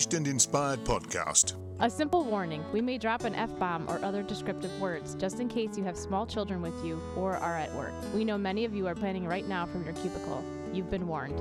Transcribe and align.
Engaged 0.00 0.14
and 0.14 0.28
Inspired 0.28 0.82
podcast. 0.82 1.56
A 1.80 1.90
simple 1.90 2.24
warning 2.24 2.64
we 2.72 2.80
may 2.80 2.96
drop 2.96 3.24
an 3.24 3.34
F 3.34 3.50
bomb 3.58 3.86
or 3.86 4.02
other 4.02 4.22
descriptive 4.22 4.70
words 4.80 5.14
just 5.16 5.40
in 5.40 5.48
case 5.48 5.76
you 5.76 5.84
have 5.84 5.94
small 5.94 6.24
children 6.24 6.62
with 6.62 6.82
you 6.82 6.98
or 7.16 7.36
are 7.36 7.58
at 7.58 7.70
work. 7.74 7.92
We 8.14 8.24
know 8.24 8.38
many 8.38 8.64
of 8.64 8.72
you 8.72 8.86
are 8.86 8.94
planning 8.94 9.26
right 9.26 9.46
now 9.46 9.66
from 9.66 9.84
your 9.84 9.92
cubicle. 9.92 10.42
You've 10.72 10.90
been 10.90 11.06
warned. 11.06 11.36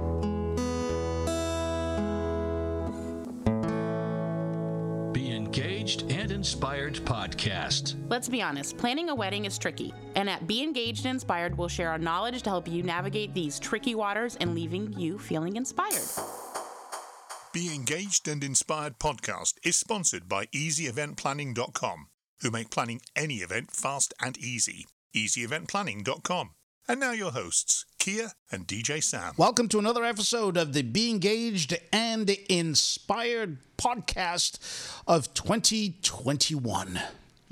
Be 5.13 5.33
Engaged 5.33 6.11
and 6.11 6.29
Inspired 6.29 6.95
podcast. 6.95 7.95
Let's 8.09 8.27
be 8.27 8.41
honest, 8.41 8.77
planning 8.77 9.07
a 9.07 9.15
wedding 9.15 9.45
is 9.45 9.57
tricky. 9.57 9.93
And 10.15 10.29
at 10.29 10.47
Be 10.47 10.61
Engaged 10.61 11.05
and 11.05 11.13
Inspired, 11.13 11.57
we'll 11.57 11.69
share 11.69 11.91
our 11.91 11.97
knowledge 11.97 12.41
to 12.41 12.49
help 12.49 12.67
you 12.67 12.83
navigate 12.83 13.33
these 13.33 13.57
tricky 13.57 13.95
waters 13.95 14.35
and 14.41 14.53
leaving 14.53 14.91
you 14.99 15.17
feeling 15.17 15.55
inspired. 15.55 16.48
Be 17.51 17.73
Engaged 17.73 18.27
and 18.27 18.43
Inspired 18.43 18.99
podcast 18.99 19.55
is 19.63 19.75
sponsored 19.75 20.29
by 20.29 20.45
EasyEventPlanning.com, 20.47 22.05
who 22.41 22.51
make 22.51 22.69
planning 22.69 23.01
any 23.15 23.37
event 23.37 23.71
fast 23.71 24.13
and 24.21 24.37
easy. 24.37 24.85
EasyEventPlanning.com. 25.15 26.51
And 26.87 26.99
now 26.99 27.11
your 27.11 27.31
hosts, 27.31 27.85
Kia 27.97 28.33
and 28.51 28.67
DJ 28.67 29.01
Sam. 29.01 29.33
Welcome 29.35 29.67
to 29.69 29.79
another 29.79 30.05
episode 30.05 30.57
of 30.57 30.73
the 30.73 30.83
Be 30.83 31.09
Engaged 31.09 31.75
and 31.91 32.29
Inspired 32.29 33.57
podcast 33.79 34.59
of 35.07 35.33
2021. 35.33 37.01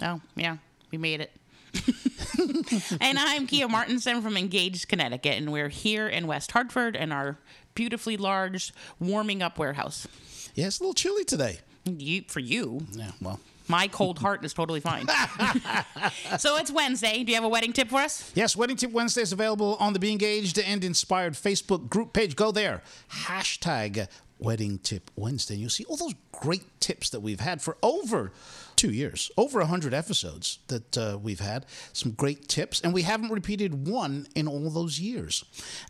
Oh, 0.03 0.21
yeah, 0.35 0.57
we 0.91 0.99
made 0.99 1.21
it. 1.21 1.31
and 3.01 3.17
I'm 3.17 3.47
Kia 3.47 3.67
Martinson 3.67 4.21
from 4.21 4.37
Engaged, 4.37 4.87
Connecticut, 4.87 5.37
and 5.37 5.51
we're 5.51 5.69
here 5.69 6.07
in 6.07 6.27
West 6.27 6.51
Hartford 6.51 6.95
in 6.95 7.11
our 7.11 7.39
beautifully 7.77 8.17
large 8.17 8.73
warming 8.99 9.43
up 9.43 9.59
warehouse. 9.59 10.07
Yeah, 10.55 10.65
it's 10.65 10.79
a 10.79 10.81
little 10.83 10.95
chilly 10.95 11.23
today. 11.23 11.59
You, 11.85 12.23
for 12.27 12.39
you, 12.39 12.81
Yeah, 12.93 13.11
well. 13.21 13.39
my 13.67 13.87
cold 13.87 14.17
heart 14.17 14.43
is 14.43 14.51
totally 14.51 14.79
fine. 14.79 15.05
so 16.39 16.57
it's 16.57 16.71
Wednesday. 16.71 17.23
Do 17.23 17.31
you 17.31 17.35
have 17.35 17.43
a 17.43 17.47
wedding 17.49 17.73
tip 17.73 17.89
for 17.89 17.99
us? 17.99 18.31
Yes, 18.33 18.55
Wedding 18.57 18.75
Tip 18.77 18.91
Wednesday 18.91 19.21
is 19.21 19.31
available 19.31 19.77
on 19.79 19.93
the 19.93 19.99
Be 19.99 20.11
Engaged 20.11 20.57
and 20.57 20.83
Inspired 20.83 21.33
Facebook 21.33 21.87
group 21.87 22.13
page. 22.13 22.35
Go 22.35 22.51
there. 22.51 22.81
Hashtag 23.11 24.07
Wedding 24.39 24.79
Tip 24.79 25.09
Wednesday. 25.15 25.55
And 25.55 25.61
you'll 25.61 25.69
see 25.69 25.85
all 25.85 25.97
those 25.97 26.15
great 26.31 26.79
tips 26.79 27.09
that 27.09 27.21
we've 27.21 27.39
had 27.39 27.61
for 27.61 27.77
over 27.81 28.31
two 28.75 28.91
years, 28.91 29.31
over 29.37 29.59
100 29.59 29.93
episodes 29.93 30.59
that 30.67 30.97
uh, 30.97 31.17
we've 31.21 31.39
had. 31.39 31.65
Some 31.93 32.11
great 32.11 32.47
tips. 32.47 32.79
And 32.81 32.93
we 32.93 33.01
haven't 33.01 33.31
repeated 33.31 33.87
one 33.87 34.27
in 34.35 34.47
all 34.47 34.69
those 34.69 34.99
years. 34.99 35.43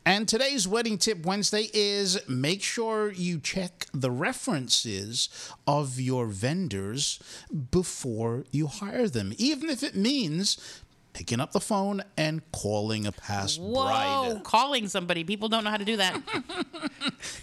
And 0.06 0.28
today's 0.28 0.68
Wedding 0.68 0.98
Tip 0.98 1.26
Wednesday 1.26 1.70
is 1.74 2.18
make 2.28 2.64
sure 2.64 3.12
you 3.12 3.40
check 3.40 3.88
the 3.94 4.12
references 4.12 5.30
of 5.68 6.00
your 6.00 6.28
vendors 6.28 7.20
before 7.72 8.46
you 8.52 8.68
hire 8.68 9.10
them, 9.10 9.34
even 9.38 9.70
if 9.70 9.84
it 9.84 9.96
means 9.96 10.58
picking 11.18 11.40
up 11.40 11.52
the 11.52 11.60
phone 11.60 12.04
and 12.16 12.44
calling 12.52 13.08
a 13.08 13.12
past 13.12 13.60
Whoa, 13.60 13.86
bride. 14.36 14.44
calling 14.44 14.88
somebody. 14.88 15.24
People 15.24 15.50
don't 15.50 15.64
know 15.64 15.72
how 15.72 15.78
to 15.78 15.86
do 15.86 15.98
that. 15.98 16.22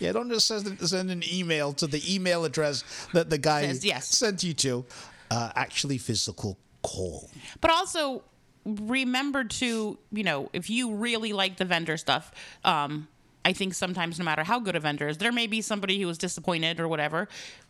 Yeah, 0.00 0.12
don't 0.12 0.28
just 0.30 0.46
send, 0.46 0.78
send 0.80 1.10
an 1.10 1.22
email 1.32 1.72
to 1.74 1.86
the 1.86 2.02
email 2.12 2.44
address 2.44 2.84
that 3.12 3.30
the 3.30 3.38
guy 3.38 3.62
Says 3.66 3.84
yes. 3.84 4.06
sent 4.08 4.42
you 4.42 4.52
to. 4.54 4.84
Uh, 5.30 5.50
actually, 5.56 5.98
physical 5.98 6.58
call. 6.82 7.30
But 7.60 7.70
also 7.70 8.22
remember 8.64 9.44
to, 9.44 9.98
you 10.12 10.24
know, 10.24 10.50
if 10.52 10.68
you 10.70 10.94
really 10.94 11.32
like 11.32 11.56
the 11.56 11.64
vendor 11.64 11.96
stuff, 11.96 12.32
um, 12.64 13.08
I 13.44 13.52
think 13.52 13.74
sometimes 13.74 14.18
no 14.18 14.24
matter 14.24 14.44
how 14.44 14.58
good 14.58 14.74
a 14.76 14.80
vendor 14.80 15.08
is, 15.08 15.18
there 15.18 15.32
may 15.32 15.46
be 15.46 15.60
somebody 15.60 16.00
who 16.00 16.06
was 16.06 16.18
disappointed 16.18 16.80
or 16.80 16.88
whatever 16.88 17.28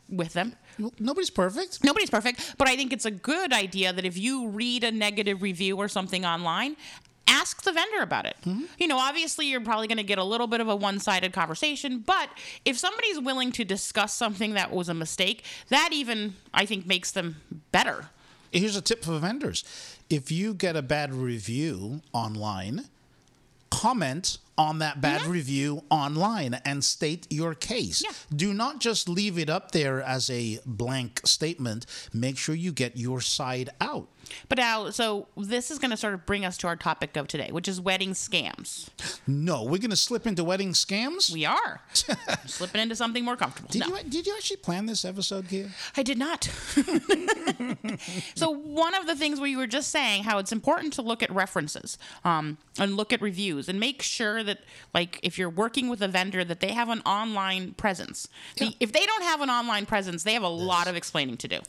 with 0.08 0.32
them. 0.34 0.54
Nobody's 0.98 1.30
perfect. 1.30 1.82
Nobody's 1.82 2.10
perfect, 2.10 2.54
but 2.58 2.68
I 2.68 2.76
think 2.76 2.92
it's 2.92 3.06
a 3.06 3.10
good 3.10 3.52
idea 3.52 3.92
that 3.92 4.04
if 4.04 4.16
you 4.16 4.48
read 4.48 4.84
a 4.84 4.92
negative 4.92 5.42
review 5.42 5.76
or 5.76 5.88
something 5.88 6.24
online, 6.24 6.76
ask 7.26 7.62
the 7.62 7.72
vendor 7.72 8.02
about 8.02 8.26
it. 8.26 8.36
Mm-hmm. 8.44 8.64
You 8.78 8.86
know, 8.86 8.98
obviously 8.98 9.46
you're 9.46 9.62
probably 9.62 9.86
going 9.86 9.98
to 9.98 10.04
get 10.04 10.18
a 10.18 10.24
little 10.24 10.46
bit 10.46 10.60
of 10.60 10.68
a 10.68 10.76
one-sided 10.76 11.32
conversation, 11.32 12.00
but 12.00 12.28
if 12.64 12.78
somebody's 12.78 13.18
willing 13.18 13.50
to 13.52 13.64
discuss 13.64 14.14
something 14.14 14.52
that 14.54 14.70
was 14.70 14.88
a 14.88 14.94
mistake, 14.94 15.42
that 15.70 15.88
even 15.92 16.34
I 16.52 16.66
think 16.66 16.86
makes 16.86 17.10
them 17.10 17.36
better. 17.72 18.10
Here's 18.52 18.76
a 18.76 18.82
tip 18.82 19.02
for 19.02 19.18
vendors: 19.18 19.64
if 20.08 20.30
you 20.30 20.54
get 20.54 20.76
a 20.76 20.82
bad 20.82 21.12
review 21.12 22.02
online, 22.12 22.84
comment 23.80 24.38
on 24.56 24.78
that 24.78 25.00
bad 25.00 25.22
review 25.22 25.82
online 25.90 26.54
and 26.64 26.84
state 26.84 27.26
your 27.30 27.54
case. 27.54 28.02
Yeah. 28.04 28.12
Do 28.34 28.54
not 28.54 28.80
just 28.80 29.08
leave 29.08 29.38
it 29.38 29.50
up 29.50 29.72
there 29.72 30.00
as 30.00 30.30
a 30.30 30.60
blank 30.64 31.20
statement. 31.24 31.86
Make 32.12 32.38
sure 32.38 32.54
you 32.54 32.72
get 32.72 32.96
your 32.96 33.20
side 33.20 33.70
out. 33.80 34.08
But 34.48 34.58
now, 34.58 34.90
so 34.90 35.28
this 35.36 35.70
is 35.70 35.78
going 35.78 35.90
to 35.90 35.96
sort 35.96 36.14
of 36.14 36.26
bring 36.26 36.44
us 36.44 36.56
to 36.58 36.66
our 36.66 36.76
topic 36.76 37.16
of 37.16 37.28
today, 37.28 37.48
which 37.50 37.68
is 37.68 37.80
wedding 37.80 38.10
scams. 38.12 38.88
No, 39.26 39.62
we're 39.62 39.78
going 39.78 39.90
to 39.90 39.96
slip 39.96 40.26
into 40.26 40.44
wedding 40.44 40.72
scams. 40.72 41.32
We 41.32 41.44
are 41.44 41.80
slipping 42.46 42.80
into 42.80 42.96
something 42.96 43.24
more 43.24 43.36
comfortable. 43.36 43.68
did 43.70 43.80
No. 43.80 43.96
you 43.96 44.02
did 44.04 44.26
you 44.26 44.34
actually 44.36 44.58
plan 44.58 44.86
this 44.86 45.04
episode, 45.04 45.48
Kia? 45.48 45.70
I 45.96 46.02
did 46.02 46.18
not. 46.18 46.44
so 48.34 48.50
one 48.50 48.94
of 48.94 49.06
the 49.06 49.14
things 49.16 49.40
we 49.40 49.56
were 49.56 49.66
just 49.66 49.90
saying 49.90 50.24
how 50.24 50.38
it's 50.38 50.52
important 50.52 50.92
to 50.94 51.02
look 51.02 51.22
at 51.22 51.30
references 51.32 51.98
um, 52.24 52.58
and 52.78 52.96
look 52.96 53.12
at 53.12 53.20
reviews 53.20 53.68
and 53.68 53.78
make 53.80 54.02
sure 54.02 54.42
that 54.42 54.60
like 54.92 55.18
if 55.22 55.38
you're 55.38 55.50
working 55.50 55.88
with 55.88 56.02
a 56.02 56.08
vendor 56.08 56.44
that 56.44 56.60
they 56.60 56.72
have 56.72 56.88
an 56.88 57.00
online 57.00 57.72
presence. 57.74 58.28
The- 58.56 58.74
if 58.80 58.92
they 58.92 59.04
don't 59.04 59.22
have 59.22 59.40
an 59.40 59.50
online 59.50 59.86
presence, 59.86 60.22
they 60.22 60.34
have 60.34 60.42
a 60.42 60.48
lot 60.48 60.86
of 60.86 60.96
explaining 60.96 61.36
to 61.38 61.48
do. 61.48 61.60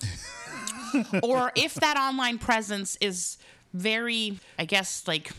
Or 1.23 1.51
if 1.56 1.75
that 1.75 1.97
online 1.97 2.38
presence 2.38 2.97
is 3.01 3.38
very, 3.73 4.39
I 4.57 4.66
guess, 4.66 5.07
like 5.07 5.31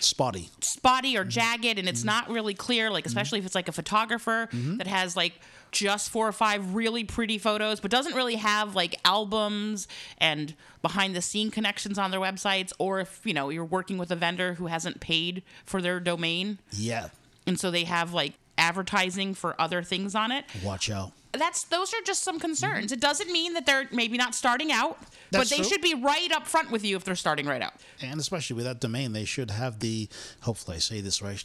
Spotty. 0.00 0.50
spotty 0.60 1.16
or 1.16 1.20
mm-hmm. 1.22 1.30
jagged 1.30 1.78
and 1.78 1.88
it's 1.88 2.00
mm-hmm. 2.00 2.08
not 2.08 2.28
really 2.28 2.52
clear 2.52 2.90
like 2.90 3.04
mm-hmm. 3.04 3.08
especially 3.08 3.38
if 3.38 3.46
it's 3.46 3.54
like 3.54 3.68
a 3.68 3.72
photographer 3.72 4.48
that 4.52 4.86
has 4.86 5.16
like 5.16 5.40
just 5.70 6.10
four 6.10 6.28
or 6.28 6.32
five 6.32 6.74
really 6.74 7.04
pretty 7.04 7.38
photos 7.38 7.80
but 7.80 7.90
doesn't 7.90 8.14
really 8.14 8.34
have 8.34 8.74
like 8.74 8.98
albums 9.04 9.88
and 10.18 10.54
behind 10.82 11.16
the 11.16 11.22
scene 11.22 11.50
connections 11.50 11.98
on 11.98 12.10
their 12.10 12.20
websites 12.20 12.72
or 12.78 13.00
if 13.00 13.20
you 13.24 13.32
know 13.32 13.48
you're 13.48 13.64
working 13.64 13.96
with 13.96 14.10
a 14.10 14.16
vendor 14.16 14.54
who 14.54 14.66
hasn't 14.66 15.00
paid 15.00 15.42
for 15.64 15.80
their 15.80 16.00
domain 16.00 16.58
Yeah. 16.72 17.08
and 17.46 17.58
so 17.58 17.70
they 17.70 17.84
have 17.84 18.12
like 18.12 18.34
advertising 18.58 19.32
for 19.34 19.58
other 19.60 19.82
things 19.82 20.14
on 20.14 20.32
it 20.32 20.44
Watch 20.62 20.90
out. 20.90 21.12
That's 21.36 21.64
those 21.64 21.92
are 21.94 22.00
just 22.04 22.22
some 22.22 22.38
concerns 22.38 22.92
it 22.92 23.00
doesn't 23.00 23.30
mean 23.32 23.54
that 23.54 23.66
they're 23.66 23.88
maybe 23.92 24.16
not 24.16 24.34
starting 24.34 24.70
out 24.72 24.98
but 25.32 25.48
they 25.50 25.56
true. 25.56 25.64
should 25.64 25.80
be 25.82 25.94
right 25.94 26.30
up 26.32 26.46
front 26.46 26.70
with 26.70 26.84
you 26.84 26.96
if 26.96 27.02
they're 27.04 27.16
starting 27.16 27.46
right 27.46 27.62
out 27.62 27.72
And 28.00 28.20
especially 28.20 28.54
with 28.56 28.66
that 28.66 28.80
domain, 28.80 29.12
they 29.12 29.24
should 29.24 29.50
have 29.50 29.80
the, 29.80 30.08
hopefully 30.42 30.76
I 30.76 30.80
say 30.80 31.00
this 31.00 31.20
right, 31.22 31.36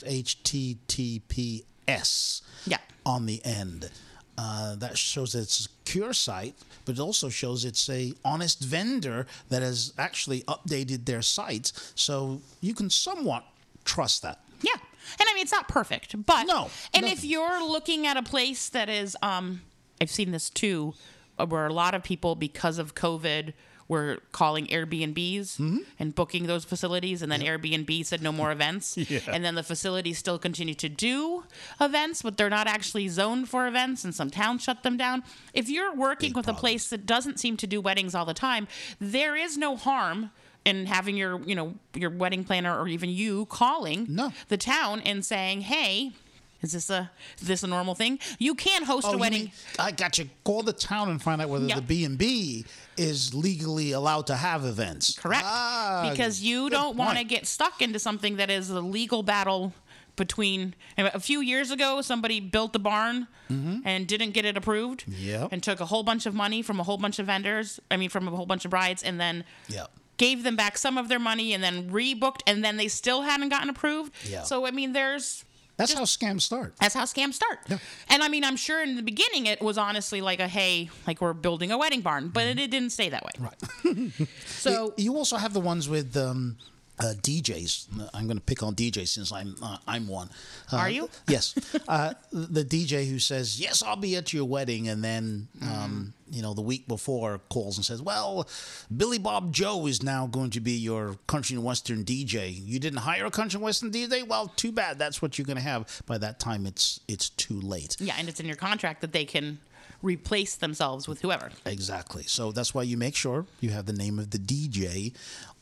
HTTPS 1.19 2.41
Yeah. 2.65 2.77
on 3.05 3.25
the 3.25 3.43
end. 3.45 3.89
Uh, 4.37 4.75
that 4.75 4.97
shows 4.97 5.33
that 5.33 5.39
it's 5.39 5.59
a 5.59 5.63
secure 5.63 6.13
site, 6.13 6.55
but 6.85 6.95
it 6.95 6.99
also 7.01 7.27
shows 7.27 7.65
it's 7.65 7.89
a 7.89 8.13
honest 8.23 8.61
vendor 8.63 9.27
that 9.49 9.61
has 9.61 9.91
actually 9.97 10.41
updated 10.43 11.05
their 11.05 11.21
site, 11.21 11.73
so 11.95 12.39
you 12.61 12.73
can 12.73 12.89
somewhat 12.89 13.43
trust 13.83 14.21
that. 14.21 14.39
Yeah. 14.61 14.71
And 15.19 15.27
I 15.29 15.33
mean, 15.33 15.41
it's 15.43 15.51
not 15.51 15.67
perfect, 15.67 16.15
but 16.25 16.45
No, 16.45 16.69
And 16.93 17.05
no. 17.05 17.11
if 17.11 17.25
you're 17.25 17.61
looking 17.67 18.07
at 18.07 18.15
a 18.15 18.23
place 18.23 18.69
that 18.69 18.87
is, 18.87 19.17
um, 19.21 19.61
I've 20.01 20.09
seen 20.11 20.31
this 20.31 20.49
too, 20.49 20.93
uh, 21.37 21.45
where 21.45 21.65
a 21.67 21.73
lot 21.73 21.93
of 21.95 22.03
people, 22.03 22.35
because 22.35 22.77
of 22.79 22.95
COVID, 22.95 23.53
were 23.87 24.19
calling 24.31 24.67
Airbnbs 24.67 25.57
Mm-hmm. 25.57 25.77
and 25.97 26.13
booking 26.13 26.45
those 26.45 26.63
facilities, 26.63 27.23
and 27.23 27.31
then 27.31 27.41
Airbnb 27.41 28.05
said 28.05 28.21
no 28.21 28.31
more 28.31 28.51
events, 28.51 28.95
and 29.27 29.43
then 29.43 29.55
the 29.55 29.63
facilities 29.63 30.19
still 30.19 30.37
continue 30.37 30.75
to 30.75 30.87
do 30.89 31.43
events, 31.81 32.21
but 32.21 32.37
they're 32.37 32.51
not 32.51 32.67
actually 32.67 33.07
zoned 33.07 33.49
for 33.49 33.67
events, 33.67 34.03
and 34.05 34.13
some 34.13 34.29
towns 34.29 34.61
shut 34.63 34.83
them 34.83 34.95
down. 34.95 35.23
If 35.55 35.69
you're 35.69 35.95
working 35.95 36.29
Big 36.29 36.37
with 36.37 36.47
a 36.47 36.53
place 36.53 36.87
that 36.89 37.07
doesn't 37.07 37.39
seem 37.39 37.57
to 37.57 37.65
do 37.67 37.81
weddings 37.81 38.13
all 38.13 38.25
the 38.25 38.33
time, 38.35 38.67
there 38.99 39.35
is 39.35 39.57
no 39.57 39.75
harm 39.75 40.29
in 40.65 40.85
having 40.85 41.17
your, 41.17 41.41
you 41.41 41.55
know, 41.55 41.73
your 41.95 42.11
wedding 42.11 42.43
planner 42.43 42.77
or 42.79 42.87
even 42.87 43.09
you 43.09 43.45
calling 43.47 44.05
No. 44.07 44.31
the 44.49 44.57
town 44.57 44.99
and 45.01 45.25
saying, 45.25 45.61
"Hey, 45.61 46.11
is 46.61 46.71
this 46.73 46.89
a 46.89 47.09
is 47.39 47.47
this 47.47 47.63
a 47.63 47.67
normal 47.67 47.95
thing? 47.95 48.19
You 48.37 48.55
can 48.55 48.83
host 48.83 49.07
Oh, 49.07 49.13
a 49.13 49.17
wedding." 49.17 49.43
mean- 49.43 49.51
I 49.77 49.91
got 49.91 50.17
you. 50.17 50.29
Call 50.43 50.61
the 50.63 50.73
town 50.73 51.09
and 51.09 51.21
find 51.21 51.41
out 51.41 51.49
whether 51.49 51.65
Yeah. 51.67 51.75
the 51.75 51.81
B 51.81 52.03
and 52.05 52.17
B 52.17 52.65
is 52.97 53.33
legally 53.33 53.91
allowed 53.93 54.27
to 54.27 54.35
have 54.35 54.65
events. 54.65 55.17
Correct. 55.17 55.43
Ah, 55.45 56.09
because 56.11 56.41
you 56.41 56.69
don't 56.69 56.97
want 56.97 57.17
to 57.17 57.23
get 57.23 57.47
stuck 57.47 57.81
into 57.81 57.99
something 57.99 58.35
that 58.37 58.49
is 58.49 58.69
a 58.69 58.81
legal 58.81 59.23
battle 59.23 59.73
between 60.15 60.75
a 60.97 61.17
few 61.19 61.39
years 61.39 61.71
ago 61.71 62.01
somebody 62.01 62.41
built 62.41 62.73
the 62.73 62.79
barn 62.79 63.27
and 63.49 64.05
didn't 64.05 64.31
get 64.31 64.43
it 64.45 64.57
approved 64.57 65.05
Mm-hmm. 65.05 65.23
Yep. 65.27 65.49
and 65.53 65.63
took 65.63 65.79
a 65.79 65.85
whole 65.85 66.03
bunch 66.03 66.25
of 66.25 66.33
money 66.35 66.61
from 66.61 66.77
a 66.79 66.83
whole 66.83 66.97
bunch 66.97 67.19
of 67.19 67.25
vendors 67.27 67.79
i 67.89 67.95
mean 67.95 68.09
from 68.09 68.27
a 68.27 68.31
whole 68.31 68.45
bunch 68.45 68.65
of 68.65 68.69
brides 68.71 69.01
and 69.01 69.17
then 69.19 69.45
Yeah. 69.69 69.85
gave 70.17 70.43
them 70.43 70.57
back 70.57 70.77
some 70.77 70.97
of 70.97 71.07
their 71.07 71.19
money 71.19 71.53
and 71.53 71.63
then 71.63 71.89
rebooked 71.89 72.41
and 72.45 72.63
then 72.65 72.75
they 72.75 72.89
still 72.89 73.21
hadn't 73.21 73.47
gotten 73.49 73.69
approved 73.69 74.11
Yeah. 74.29 74.43
so 74.43 74.65
i 74.67 74.71
mean 74.71 74.91
there's 74.91 75.45
That's 75.79 75.93
how 75.93 76.03
scams 76.03 76.41
start. 76.41 76.75
That's 76.81 76.93
how 76.93 77.05
scams 77.05 77.35
start. 77.35 77.59
Yeah. 77.69 77.77
And 78.09 78.21
I 78.21 78.27
mean, 78.27 78.43
I'm 78.43 78.57
sure 78.57 78.83
in 78.83 78.97
the 78.97 79.01
beginning 79.01 79.45
it 79.45 79.61
was 79.61 79.77
honestly 79.77 80.19
like 80.19 80.41
a 80.41 80.47
hey, 80.47 80.89
like 81.07 81.21
we're 81.21 81.31
building 81.33 81.71
a 81.71 81.77
wedding 81.77 82.01
barn, 82.01 82.27
but 82.27 82.45
it, 82.47 82.59
it 82.59 82.69
didn't 82.69 82.89
stay 82.89 83.07
that 83.09 83.23
way. 83.23 83.31
Right. 83.39 84.11
So 84.45 84.93
you 84.97 85.15
also 85.15 85.37
have 85.37 85.53
the 85.53 85.61
ones 85.61 85.87
with 85.87 86.17
um, 86.17 86.57
uh, 86.99 87.13
DJs. 87.21 88.09
I'm 88.13 88.25
going 88.25 88.37
to 88.37 88.43
pick 88.43 88.61
on 88.63 88.75
DJs 88.75 89.07
since 89.07 89.31
I'm 89.31 89.55
uh, 89.61 89.77
I'm 89.87 90.07
one. 90.07 90.29
Uh, 90.71 90.77
Are 90.77 90.89
you? 90.89 91.09
Yes. 91.27 91.55
uh, 91.87 92.13
the 92.31 92.63
DJ 92.63 93.09
who 93.09 93.19
says, 93.19 93.59
"Yes, 93.59 93.81
I'll 93.83 93.95
be 93.95 94.15
at 94.15 94.33
your 94.33 94.45
wedding," 94.45 94.89
and 94.89 95.03
then 95.03 95.47
um, 95.61 96.13
you 96.31 96.41
know 96.41 96.53
the 96.53 96.61
week 96.61 96.87
before 96.87 97.39
calls 97.49 97.77
and 97.77 97.85
says, 97.85 98.01
"Well, 98.01 98.47
Billy 98.95 99.17
Bob 99.19 99.53
Joe 99.53 99.85
is 99.87 100.01
now 100.03 100.27
going 100.27 100.49
to 100.51 100.59
be 100.59 100.73
your 100.73 101.15
country 101.27 101.55
and 101.55 101.63
western 101.63 102.03
DJ. 102.03 102.53
You 102.65 102.79
didn't 102.79 102.99
hire 102.99 103.25
a 103.25 103.31
country 103.31 103.57
and 103.57 103.63
western 103.63 103.91
DJ. 103.91 104.27
Well, 104.27 104.47
too 104.55 104.71
bad. 104.71 104.97
That's 104.99 105.21
what 105.21 105.37
you're 105.37 105.45
going 105.45 105.57
to 105.57 105.63
have. 105.63 106.01
By 106.05 106.17
that 106.17 106.39
time, 106.39 106.65
it's 106.65 106.99
it's 107.07 107.29
too 107.29 107.59
late." 107.61 107.95
yeah, 107.99 108.15
and 108.17 108.27
it's 108.27 108.39
in 108.39 108.45
your 108.45 108.55
contract 108.55 109.01
that 109.01 109.13
they 109.13 109.25
can 109.25 109.59
replace 110.01 110.55
themselves 110.55 111.07
with 111.07 111.21
whoever. 111.21 111.51
Exactly. 111.65 112.23
So 112.23 112.51
that's 112.51 112.73
why 112.73 112.83
you 112.83 112.97
make 112.97 113.15
sure 113.15 113.45
you 113.59 113.71
have 113.71 113.85
the 113.85 113.93
name 113.93 114.19
of 114.19 114.31
the 114.31 114.37
DJ 114.37 115.13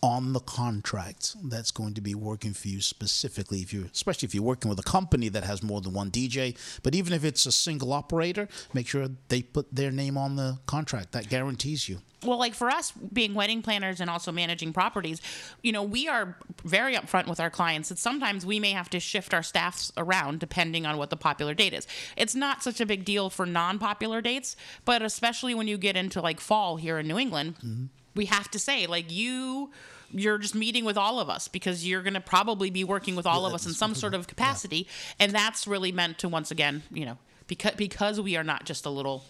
on 0.01 0.33
the 0.33 0.39
contract 0.39 1.35
that's 1.49 1.71
going 1.71 1.93
to 1.95 2.01
be 2.01 2.13
working 2.13 2.53
for 2.53 2.67
you 2.67 2.81
specifically 2.81 3.61
if 3.61 3.73
you 3.73 3.89
especially 3.91 4.27
if 4.27 4.35
you're 4.35 4.43
working 4.43 4.69
with 4.69 4.77
a 4.77 4.83
company 4.83 5.27
that 5.27 5.43
has 5.43 5.63
more 5.63 5.81
than 5.81 5.91
one 5.91 6.11
DJ 6.11 6.55
but 6.83 6.93
even 6.93 7.13
if 7.13 7.23
it's 7.23 7.47
a 7.47 7.51
single 7.51 7.91
operator 7.91 8.47
make 8.75 8.87
sure 8.87 9.07
they 9.29 9.41
put 9.41 9.73
their 9.73 9.89
name 9.89 10.15
on 10.15 10.35
the 10.35 10.59
contract 10.67 11.13
that 11.13 11.29
guarantees 11.29 11.89
you 11.89 11.97
well, 12.23 12.39
like 12.39 12.55
for 12.55 12.69
us 12.69 12.91
being 12.91 13.33
wedding 13.35 13.61
planners 13.61 14.01
and 14.01 14.09
also 14.09 14.31
managing 14.31 14.73
properties, 14.73 15.21
you 15.61 15.71
know, 15.71 15.83
we 15.83 16.07
are 16.07 16.35
very 16.65 16.95
upfront 16.95 17.27
with 17.27 17.39
our 17.39 17.49
clients 17.49 17.89
that 17.89 17.99
sometimes 17.99 18.45
we 18.45 18.59
may 18.59 18.71
have 18.71 18.89
to 18.89 18.99
shift 18.99 19.33
our 19.33 19.43
staffs 19.43 19.91
around 19.97 20.39
depending 20.39 20.85
on 20.85 20.97
what 20.97 21.09
the 21.11 21.15
popular 21.17 21.53
date 21.53 21.73
is. 21.73 21.87
It's 22.15 22.33
not 22.33 22.63
such 22.63 22.81
a 22.81 22.85
big 22.85 23.05
deal 23.05 23.29
for 23.29 23.45
non 23.45 23.77
popular 23.77 24.21
dates, 24.21 24.55
but 24.83 25.01
especially 25.01 25.53
when 25.53 25.67
you 25.67 25.77
get 25.77 25.95
into 25.95 26.19
like 26.21 26.39
fall 26.39 26.77
here 26.77 26.97
in 26.97 27.07
New 27.07 27.19
England, 27.19 27.89
we 28.15 28.25
have 28.25 28.49
to 28.51 28.59
say, 28.59 28.87
like, 28.87 29.11
you. 29.11 29.71
You're 30.09 30.37
just 30.37 30.55
meeting 30.55 30.85
with 30.85 30.95
all 30.95 31.19
of 31.19 31.29
us 31.29 31.49
because 31.49 31.85
you're 31.85 32.01
going 32.01 32.13
to 32.13 32.21
probably 32.21 32.69
be 32.69 32.85
working 32.85 33.17
with 33.17 33.25
all 33.25 33.45
of 33.45 33.53
us 33.53 33.65
in 33.65 33.73
some 33.73 33.93
sort 33.93 34.13
of 34.13 34.25
capacity, 34.25 34.87
and 35.19 35.33
that's 35.33 35.67
really 35.67 35.91
meant 35.91 36.17
to 36.19 36.29
once 36.29 36.49
again, 36.49 36.83
you 36.89 37.05
know, 37.05 37.17
because 37.47 37.73
because 37.75 38.21
we 38.21 38.37
are 38.37 38.43
not 38.43 38.63
just 38.63 38.85
a 38.85 38.89
little, 38.89 39.25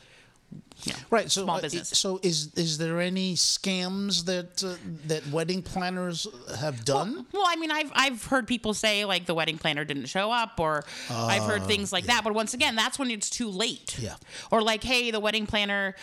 you 0.84 0.94
know, 0.94 1.00
right 1.10 1.32
so 1.32 1.44
small 1.44 1.58
uh, 1.58 1.70
so 1.70 2.20
is 2.22 2.54
is 2.56 2.78
there 2.78 3.02
any 3.02 3.34
scams 3.34 4.26
that 4.26 4.64
uh, 4.64 4.76
that 5.08 5.26
wedding 5.32 5.62
planners 5.62 6.28
have 6.60 6.86
done 6.86 7.26
Well, 7.32 7.44
I 7.46 7.56
mean, 7.56 7.72
I've 7.72 7.92
I've 7.96 8.24
heard 8.26 8.48
people 8.48 8.74
say 8.74 9.06
like 9.06 9.26
the 9.26 9.34
wedding 9.34 9.58
planner 9.58 9.86
didn't 9.86 10.06
show 10.06 10.32
up, 10.32 10.60
or 10.60 10.84
I've 11.10 11.44
heard 11.44 11.66
things 11.66 11.92
like 11.92 12.06
that. 12.06 12.24
But 12.24 12.34
once 12.34 12.54
again, 12.54 12.76
that's 12.76 13.00
when 13.00 13.10
it's 13.12 13.30
too 13.30 13.50
late. 13.50 13.98
Yeah. 14.00 14.16
Or 14.52 14.62
like, 14.62 14.84
hey, 14.84 15.12
the 15.12 15.20
wedding 15.20 15.48
planner 15.48 15.96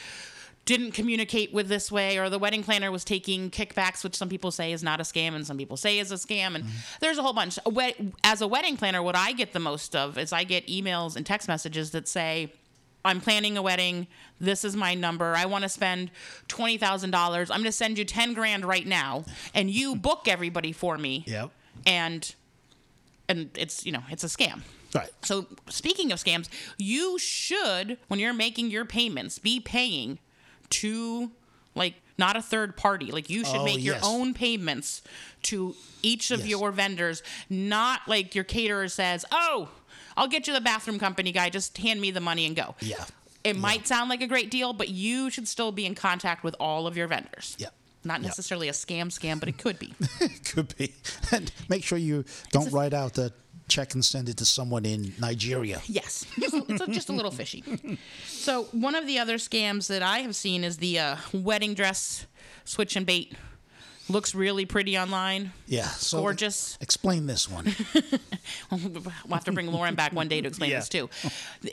didn't 0.65 0.93
communicate 0.93 1.53
with 1.53 1.69
this 1.69 1.93
way, 1.93 2.19
or 2.19 2.31
the 2.31 2.39
wedding 2.39 2.63
planner 2.63 2.91
was 2.91 3.05
taking 3.05 3.51
kickbacks, 3.51 4.03
which 4.03 4.17
some 4.17 4.29
people 4.29 4.51
say 4.51 4.73
is 4.73 4.83
not 4.83 4.99
a 5.01 5.03
scam, 5.03 5.35
and 5.35 5.47
some 5.47 5.59
people 5.59 5.77
say 5.77 5.99
is 5.99 6.11
a 6.11 6.17
scam. 6.17 6.55
And 6.55 6.65
there's 7.01 7.19
a 7.19 7.23
whole 7.23 7.35
bunch. 7.35 7.59
As 8.23 8.41
a 8.41 8.49
wedding 8.49 8.77
planner, 8.77 9.03
what 9.03 9.17
I 9.17 9.33
get 9.33 9.53
the 9.53 9.61
most 9.61 9.95
of 9.95 10.19
is 10.19 10.33
I 10.33 10.45
get 10.45 10.67
emails 10.67 11.17
and 11.17 11.25
text 11.25 11.49
messages 11.49 11.91
that 11.93 12.09
say. 12.09 12.53
I'm 13.05 13.21
planning 13.21 13.57
a 13.57 13.63
wedding. 13.63 14.07
This 14.41 14.65
is 14.65 14.75
my 14.77 14.95
number. 14.95 15.35
I 15.37 15.47
want 15.47 15.63
to 15.63 15.69
spend 15.69 16.11
twenty 16.49 16.79
thousand 16.79 17.11
dollars. 17.11 17.51
I'm 17.51 17.59
going 17.59 17.65
to 17.67 17.73
send 17.73 17.99
you 17.99 18.05
ten 18.05 18.33
grand 18.35 18.65
right 18.65 18.87
now, 18.87 19.25
and 19.55 19.71
you 19.71 19.95
book 19.97 20.27
everybody 20.27 20.73
for 20.73 20.97
me. 20.97 21.25
Yep. 21.27 21.51
And 21.87 22.35
and 23.29 23.51
it's 23.57 23.85
you 23.85 23.93
know 23.93 24.03
it's 24.11 24.25
a 24.25 24.29
scam. 24.29 24.61
right 24.95 25.11
So 25.23 25.47
speaking 25.69 26.13
of 26.13 26.19
scams, 26.19 26.49
you 26.79 27.19
should 27.19 27.99
when 28.09 28.21
you're 28.21 28.33
making 28.35 28.71
your 28.71 28.85
payments 28.85 29.39
be 29.39 29.61
paying 29.61 30.19
to 30.71 31.31
like 31.75 31.95
not 32.17 32.37
a 32.37 32.43
third 32.43 32.77
party. 32.77 33.07
Like 33.11 33.29
you 33.29 33.45
should 33.45 33.57
Oh, 33.57 33.65
make 33.65 33.83
your 33.83 33.97
yes. 33.97 34.05
own 34.07 34.35
payments 34.35 35.03
to 35.43 35.75
each 36.03 36.31
of 36.31 36.41
Yes. 36.41 36.49
your 36.49 36.71
vendors, 36.71 37.23
not 37.51 38.03
like 38.07 38.35
your 38.35 38.45
caterer 38.45 38.89
says, 38.89 39.25
"Oh, 39.33 39.69
I'll 40.17 40.29
get 40.29 40.47
you 40.47 40.53
the 40.53 40.61
bathroom 40.61 40.99
company 40.99 41.33
guy. 41.33 41.51
Just 41.51 41.77
hand 41.79 42.01
me 42.01 42.11
the 42.11 42.21
money 42.21 42.47
and 42.47 42.55
go." 42.57 42.75
Yeah. 42.81 43.05
It 43.43 43.57
might 43.59 43.87
sound 43.87 44.09
like 44.09 44.23
a 44.23 44.27
great 44.27 44.51
deal, 44.51 44.73
but 44.73 44.89
you 44.89 45.29
should 45.29 45.47
still 45.49 45.71
be 45.71 45.85
in 45.85 45.95
contact 45.95 46.43
with 46.45 46.57
all 46.59 46.87
of 46.87 46.97
your 46.97 47.07
vendors. 47.09 47.57
Yeah. 47.59 47.69
Not 48.03 48.21
Yeah. 48.21 48.29
necessarily 48.29 48.69
a 48.69 48.73
scam 48.73 49.07
scam, 49.09 49.39
but 49.41 49.49
it 49.51 49.59
could 49.59 49.79
be. 49.79 49.93
it 50.21 50.45
could 50.45 50.75
be 50.79 50.95
and 51.31 51.53
make 51.69 51.85
sure 51.85 51.99
you 51.99 52.25
don't 52.53 52.71
write 52.73 52.95
out 52.95 53.15
the 53.15 53.33
check 53.69 53.95
and 53.95 54.05
send 54.05 54.29
it 54.29 54.37
to 54.37 54.45
someone 54.45 54.85
in 54.85 55.15
nigeria 55.19 55.81
Yes, 55.87 56.27
it's, 56.37 56.53
a- 56.53 56.65
it's 56.71 56.83
a- 56.83 56.87
just 56.89 57.09
a 57.09 57.13
little 57.13 57.31
fishy. 57.31 57.65
So 58.27 58.65
one 58.73 58.95
of 58.95 59.07
the 59.07 59.19
other 59.19 59.37
scams 59.39 59.87
that 59.89 60.03
I 60.03 60.19
have 60.19 60.37
seen 60.37 60.65
is 60.65 60.77
the 60.79 60.99
uh, 60.99 61.17
wedding 61.33 61.73
dress 61.75 62.27
switch 62.67 62.95
and 62.95 63.07
bait. 63.07 63.33
Looks 64.11 64.35
really 64.35 64.67
pretty 64.67 64.99
online. 64.99 65.53
yeah 65.67 65.89
so 65.89 66.19
Gorgeous. 66.21 66.77
explain 66.83 67.25
this 67.27 67.49
one 67.51 67.75
We'll 69.27 69.35
have 69.37 69.45
to 69.45 69.53
bring 69.53 69.71
Lauren 69.73 69.95
back 69.95 70.13
one 70.13 70.29
day 70.29 70.41
to 70.41 70.49
explain 70.49 70.71
Yeah. 70.73 70.81
this 70.81 70.89
too. 70.89 71.09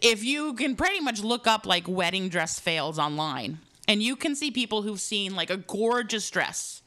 If 0.01 0.23
you 0.23 0.53
can 0.53 0.75
pretty 0.75 0.99
much 0.99 1.21
look 1.21 1.47
up 1.47 1.65
like 1.65 1.87
wedding 1.87 2.29
dress 2.29 2.59
fails 2.59 2.97
online, 2.99 3.59
and 3.87 4.01
you 4.01 4.15
can 4.15 4.35
see 4.35 4.51
people 4.51 4.81
who've 4.83 5.01
seen 5.01 5.35
like 5.35 5.49
a 5.49 5.57
gorgeous 5.57 6.29
dress, 6.29 6.81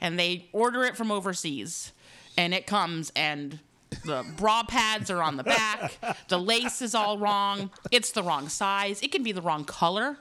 and 0.00 0.18
they 0.18 0.48
order 0.52 0.84
it 0.84 0.96
from 0.96 1.10
overseas, 1.10 1.92
and 2.36 2.52
it 2.52 2.66
comes 2.66 3.12
and 3.16 3.58
the 4.06 4.24
bra 4.38 4.62
pads 4.62 5.10
are 5.10 5.22
on 5.22 5.36
the 5.36 5.44
back, 5.44 5.92
the 6.28 6.38
lace 6.38 6.80
is 6.80 6.94
all 6.94 7.18
wrong, 7.18 7.70
it's 7.90 8.12
the 8.12 8.22
wrong 8.22 8.48
size, 8.48 9.02
it 9.02 9.12
can 9.12 9.22
be 9.22 9.32
the 9.32 9.42
wrong 9.42 9.64
color. 9.66 10.16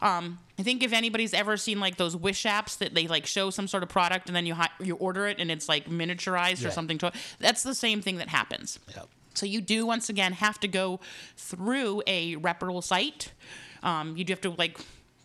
Um, 0.00 0.38
I 0.58 0.62
think 0.62 0.82
if 0.82 0.94
anybody's 0.94 1.34
ever 1.34 1.58
seen 1.58 1.80
like 1.80 1.96
those 1.98 2.16
Wish 2.16 2.44
apps 2.44 2.78
that 2.78 2.94
they 2.94 3.06
like 3.08 3.26
show 3.26 3.50
some 3.50 3.68
sort 3.68 3.82
of 3.82 3.90
product 3.90 4.28
and 4.28 4.34
then 4.36 4.46
you 4.46 4.54
hi- 4.54 4.70
you 4.82 4.94
order 4.96 5.26
it 5.26 5.36
and 5.38 5.50
it's 5.50 5.68
like 5.68 5.86
miniaturized 5.86 6.66
or 6.66 6.70
something 6.70 6.96
to 6.98 7.08
it, 7.08 7.14
that's 7.38 7.62
the 7.62 7.74
same 7.74 8.00
thing 8.00 8.16
that 8.16 8.28
happens. 8.28 8.78
Yep. 8.96 9.08
So 9.34 9.46
you 9.46 9.60
do 9.60 9.86
once 9.86 10.08
again 10.08 10.32
have 10.32 10.58
to 10.60 10.68
go 10.68 11.00
through 11.36 12.02
a 12.06 12.36
reputable 12.36 12.82
site. 12.82 13.32
Um, 13.82 14.16
you 14.16 14.24
do 14.24 14.32
have 14.32 14.40
to 14.42 14.50
like 14.50 14.78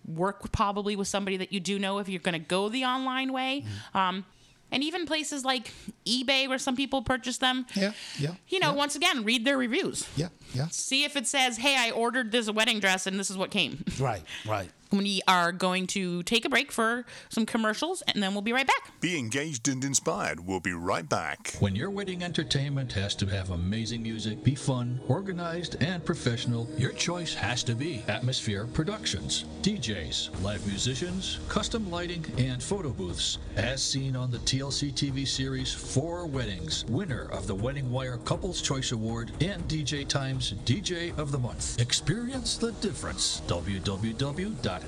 work 0.07 0.51
probably 0.51 0.95
with 0.95 1.07
somebody 1.07 1.37
that 1.37 1.51
you 1.51 1.59
do 1.59 1.79
know 1.79 1.97
if 1.99 2.07
you're 2.07 2.19
going 2.19 2.33
to 2.33 2.39
go 2.47 2.69
the 2.69 2.85
online 2.85 3.33
way. 3.33 3.63
Mm-hmm. 3.65 3.97
Um, 3.97 4.25
and 4.71 4.83
even 4.83 5.05
places 5.05 5.45
like 5.45 5.71
eBay 6.05 6.47
where 6.49 6.57
some 6.57 6.75
people 6.75 7.01
purchase 7.03 7.37
them. 7.37 7.65
Yeah, 7.75 7.93
yeah, 8.19 8.31
You 8.47 8.59
know, 8.59 8.71
yeah. 8.71 8.75
once 8.75 8.95
again, 8.95 9.23
read 9.23 9.45
their 9.45 9.57
reviews. 9.57 10.07
yeah 10.15 10.29
yeah 10.53 10.67
See 10.69 11.03
if 11.03 11.15
it 11.15 11.27
says, 11.27 11.57
"Hey, 11.57 11.75
I 11.77 11.91
ordered 11.91 12.31
this 12.31 12.49
wedding 12.49 12.79
dress 12.79 13.05
and 13.07 13.19
this 13.19 13.29
is 13.29 13.37
what 13.37 13.51
came." 13.51 13.83
right 13.99 14.23
right 14.45 14.69
we 14.97 15.21
are 15.27 15.51
going 15.51 15.87
to 15.87 16.23
take 16.23 16.45
a 16.45 16.49
break 16.49 16.71
for 16.71 17.05
some 17.29 17.45
commercials 17.45 18.01
and 18.07 18.21
then 18.21 18.33
we'll 18.33 18.41
be 18.41 18.53
right 18.53 18.67
back. 18.67 18.99
Be 19.01 19.17
engaged 19.17 19.67
and 19.67 19.83
inspired. 19.83 20.45
We'll 20.45 20.59
be 20.59 20.73
right 20.73 21.07
back. 21.07 21.55
When 21.59 21.75
your 21.75 21.89
wedding 21.89 22.23
entertainment 22.23 22.93
has 22.93 23.15
to 23.15 23.25
have 23.27 23.49
amazing 23.51 24.03
music, 24.03 24.43
be 24.43 24.55
fun, 24.55 24.99
organized, 25.07 25.81
and 25.81 26.03
professional, 26.03 26.69
your 26.77 26.91
choice 26.91 27.33
has 27.33 27.63
to 27.63 27.75
be 27.75 28.03
Atmosphere 28.07 28.67
Productions. 28.73 29.45
DJs, 29.61 30.41
live 30.43 30.65
musicians, 30.67 31.39
custom 31.49 31.89
lighting, 31.89 32.25
and 32.37 32.61
photo 32.61 32.89
booths. 32.89 33.37
As 33.55 33.83
seen 33.83 34.15
on 34.15 34.31
the 34.31 34.39
TLC 34.39 34.93
TV 34.93 35.27
series 35.27 35.73
Four 35.73 36.25
Weddings, 36.27 36.85
winner 36.85 37.29
of 37.31 37.47
the 37.47 37.55
Wedding 37.55 37.91
Wire 37.91 38.17
Couples 38.17 38.61
Choice 38.61 38.91
Award 38.91 39.31
and 39.41 39.67
DJ 39.67 40.07
Times 40.07 40.53
DJ 40.65 41.17
of 41.17 41.31
the 41.31 41.39
Month. 41.39 41.79
Experience 41.79 42.57
the 42.57 42.71
difference. 42.73 43.41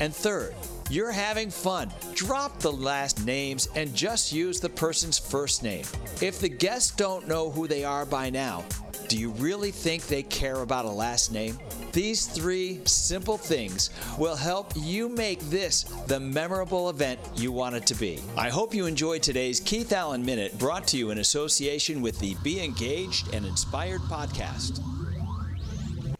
And 0.00 0.14
third, 0.14 0.54
you're 0.88 1.12
having 1.12 1.50
fun. 1.50 1.92
Drop 2.14 2.58
the 2.60 2.72
last 2.72 3.26
names 3.26 3.68
and 3.74 3.94
just 3.94 4.32
use 4.32 4.58
the 4.58 4.70
person's 4.70 5.18
first 5.18 5.62
name. 5.62 5.84
If 6.22 6.40
the 6.40 6.48
guests 6.48 6.92
don't 6.92 7.28
know 7.28 7.50
who 7.50 7.68
they 7.68 7.84
are 7.84 8.06
by 8.06 8.30
now, 8.30 8.64
do 9.08 9.18
you 9.18 9.30
really 9.32 9.70
think 9.70 10.06
they 10.06 10.22
care 10.22 10.62
about 10.62 10.86
a 10.86 10.90
last 10.90 11.30
name? 11.30 11.58
These 11.96 12.26
three 12.26 12.82
simple 12.84 13.38
things 13.38 13.88
will 14.18 14.36
help 14.36 14.70
you 14.76 15.08
make 15.08 15.40
this 15.48 15.84
the 16.08 16.20
memorable 16.20 16.90
event 16.90 17.18
you 17.34 17.52
want 17.52 17.74
it 17.74 17.86
to 17.86 17.94
be. 17.94 18.20
I 18.36 18.50
hope 18.50 18.74
you 18.74 18.84
enjoyed 18.84 19.22
today's 19.22 19.60
Keith 19.60 19.94
Alan 19.94 20.22
Minute 20.22 20.58
brought 20.58 20.86
to 20.88 20.98
you 20.98 21.10
in 21.10 21.16
association 21.16 22.02
with 22.02 22.18
the 22.18 22.36
Be 22.42 22.62
Engaged 22.62 23.32
and 23.32 23.46
Inspired 23.46 24.02
podcast. 24.02 24.82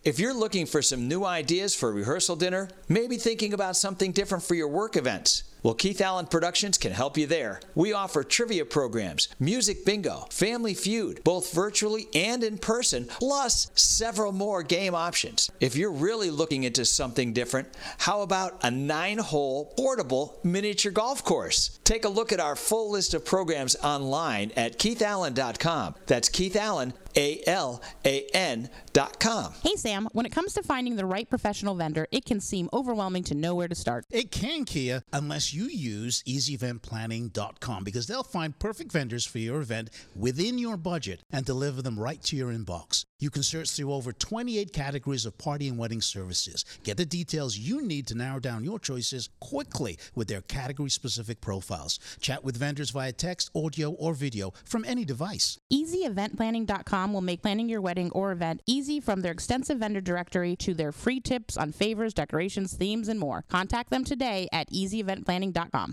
If 0.03 0.19
you're 0.19 0.33
looking 0.33 0.65
for 0.65 0.81
some 0.81 1.09
new 1.09 1.27
ideas 1.27 1.75
for 1.75 1.91
a 1.91 1.93
rehearsal 1.93 2.37
dinner, 2.37 2.71
maybe 2.89 3.19
thinking 3.19 3.53
about 3.53 3.77
something 3.77 4.13
different 4.13 4.45
for 4.45 4.55
your 4.55 4.69
work 4.69 4.97
events, 4.97 5.43
well, 5.67 5.75
Keith 5.75 6.01
Alan 6.01 6.27
Productions 6.27 6.79
can 6.79 6.93
help 6.93 7.19
you 7.19 7.27
there. 7.27 7.59
We 7.75 7.93
offer 7.93 8.23
trivia 8.23 8.65
programs, 8.65 9.29
music 9.41 9.85
bingo, 9.85 10.29
family 10.31 10.75
feud, 10.75 11.25
both 11.25 11.53
virtually 11.53 12.07
and 12.15 12.45
in 12.45 12.59
person, 12.59 13.07
plus 13.07 13.73
several 13.75 14.31
more 14.31 14.63
game 14.63 14.95
options. 14.95 15.51
If 15.59 15.75
you're 15.75 15.91
really 15.91 16.31
looking 16.31 16.63
into 16.63 16.85
something 16.85 17.33
different, 17.33 17.67
how 17.99 18.23
about 18.23 18.63
a 18.63 18.71
nine 18.71 19.19
hole 19.19 19.75
portable 19.77 20.39
miniature 20.45 20.93
golf 20.93 21.25
course? 21.25 21.81
Take 21.83 22.05
a 22.05 22.11
look 22.11 22.31
at 22.33 22.39
our 22.39 22.55
full 22.55 22.93
list 22.93 23.13
of 23.13 23.25
programs 23.25 23.75
online 23.83 24.53
at 24.57 24.79
keithalan.com. 24.79 25.97
That's 26.07 26.29
Keith 26.29 26.55
Alan, 26.55 26.93
A 27.17 27.43
L 27.45 27.83
A 28.05 28.25
N 28.33 28.71
dot 28.93 29.19
com. 29.19 29.53
Hey, 29.65 29.75
Sam, 29.75 30.09
when 30.13 30.27
it 30.27 30.33
comes 30.33 30.55
to 30.55 30.63
finding 30.63 30.95
the 30.95 31.07
right 31.07 31.29
professional 31.29 31.75
vendor, 31.75 32.07
it 32.13 32.25
can 32.25 32.39
seem 32.39 32.69
overwhelming 32.73 33.25
to 33.25 33.35
know 33.35 33.57
where 33.57 33.69
to 33.69 33.75
start. 33.75 34.05
It 34.13 34.31
can, 34.31 34.65
Kia, 34.65 35.03
unless 35.13 35.55
you 35.56 35.56
use 35.65 36.23
easyeventplanning.com 36.25 37.85
because 37.85 38.07
they'll 38.07 38.23
find 38.23 38.59
perfect 38.59 38.93
vendors 38.93 39.25
for 39.27 39.39
your 39.39 39.61
event 39.61 39.91
within 40.15 40.59
your 40.59 40.77
budget 40.77 41.23
and 41.31 41.45
deliver 41.45 41.83
them 41.83 41.99
right 41.99 42.23
to 42.25 42.37
your 42.37 42.53
inbox. 42.53 43.05
You 43.19 43.31
can 43.31 43.43
search 43.43 43.71
through 43.71 43.93
over 43.93 44.13
28 44.13 44.73
categories 44.73 45.25
of 45.25 45.39
party 45.39 45.69
and 45.69 45.79
wedding 45.79 46.03
services. 46.03 46.65
Get 46.85 46.99
the 46.99 47.07
details 47.07 47.57
you 47.57 47.81
need 47.81 48.07
to 48.09 48.15
narrow 48.15 48.41
down 48.41 48.63
your 48.63 48.79
choices 48.79 49.31
quickly 49.41 49.99
with 50.15 50.29
their 50.29 50.43
category 50.43 50.91
specific 50.91 51.41
profiles. 51.41 51.99
Chat 52.21 52.45
with 52.45 52.59
vendors 52.59 52.91
via 52.91 53.13
text, 53.13 53.51
audio, 53.55 53.93
or 53.93 54.13
video 54.13 54.53
from 54.65 54.85
any 54.85 55.05
device. 55.05 55.59
EasyEventPlanning.com 55.73 57.13
will 57.15 57.23
make 57.23 57.41
planning 57.41 57.71
your 57.71 57.81
wedding 57.81 58.11
or 58.11 58.33
event 58.33 58.61
easy 58.67 59.01
from 59.01 59.23
their 59.23 59.33
extensive 59.33 59.79
vendor 59.79 60.03
directory 60.03 60.55
to 60.57 60.75
their 60.75 60.93
free 60.93 61.21
tips 61.21 61.57
on 61.57 61.73
favors, 61.73 62.13
decorations, 62.13 62.75
themes, 62.75 63.09
and 63.09 63.19
more. 63.19 63.45
Contact 63.49 63.89
them 63.89 64.05
today 64.05 64.47
at 64.53 64.71
EasyEventPlanning.com. 64.71 65.46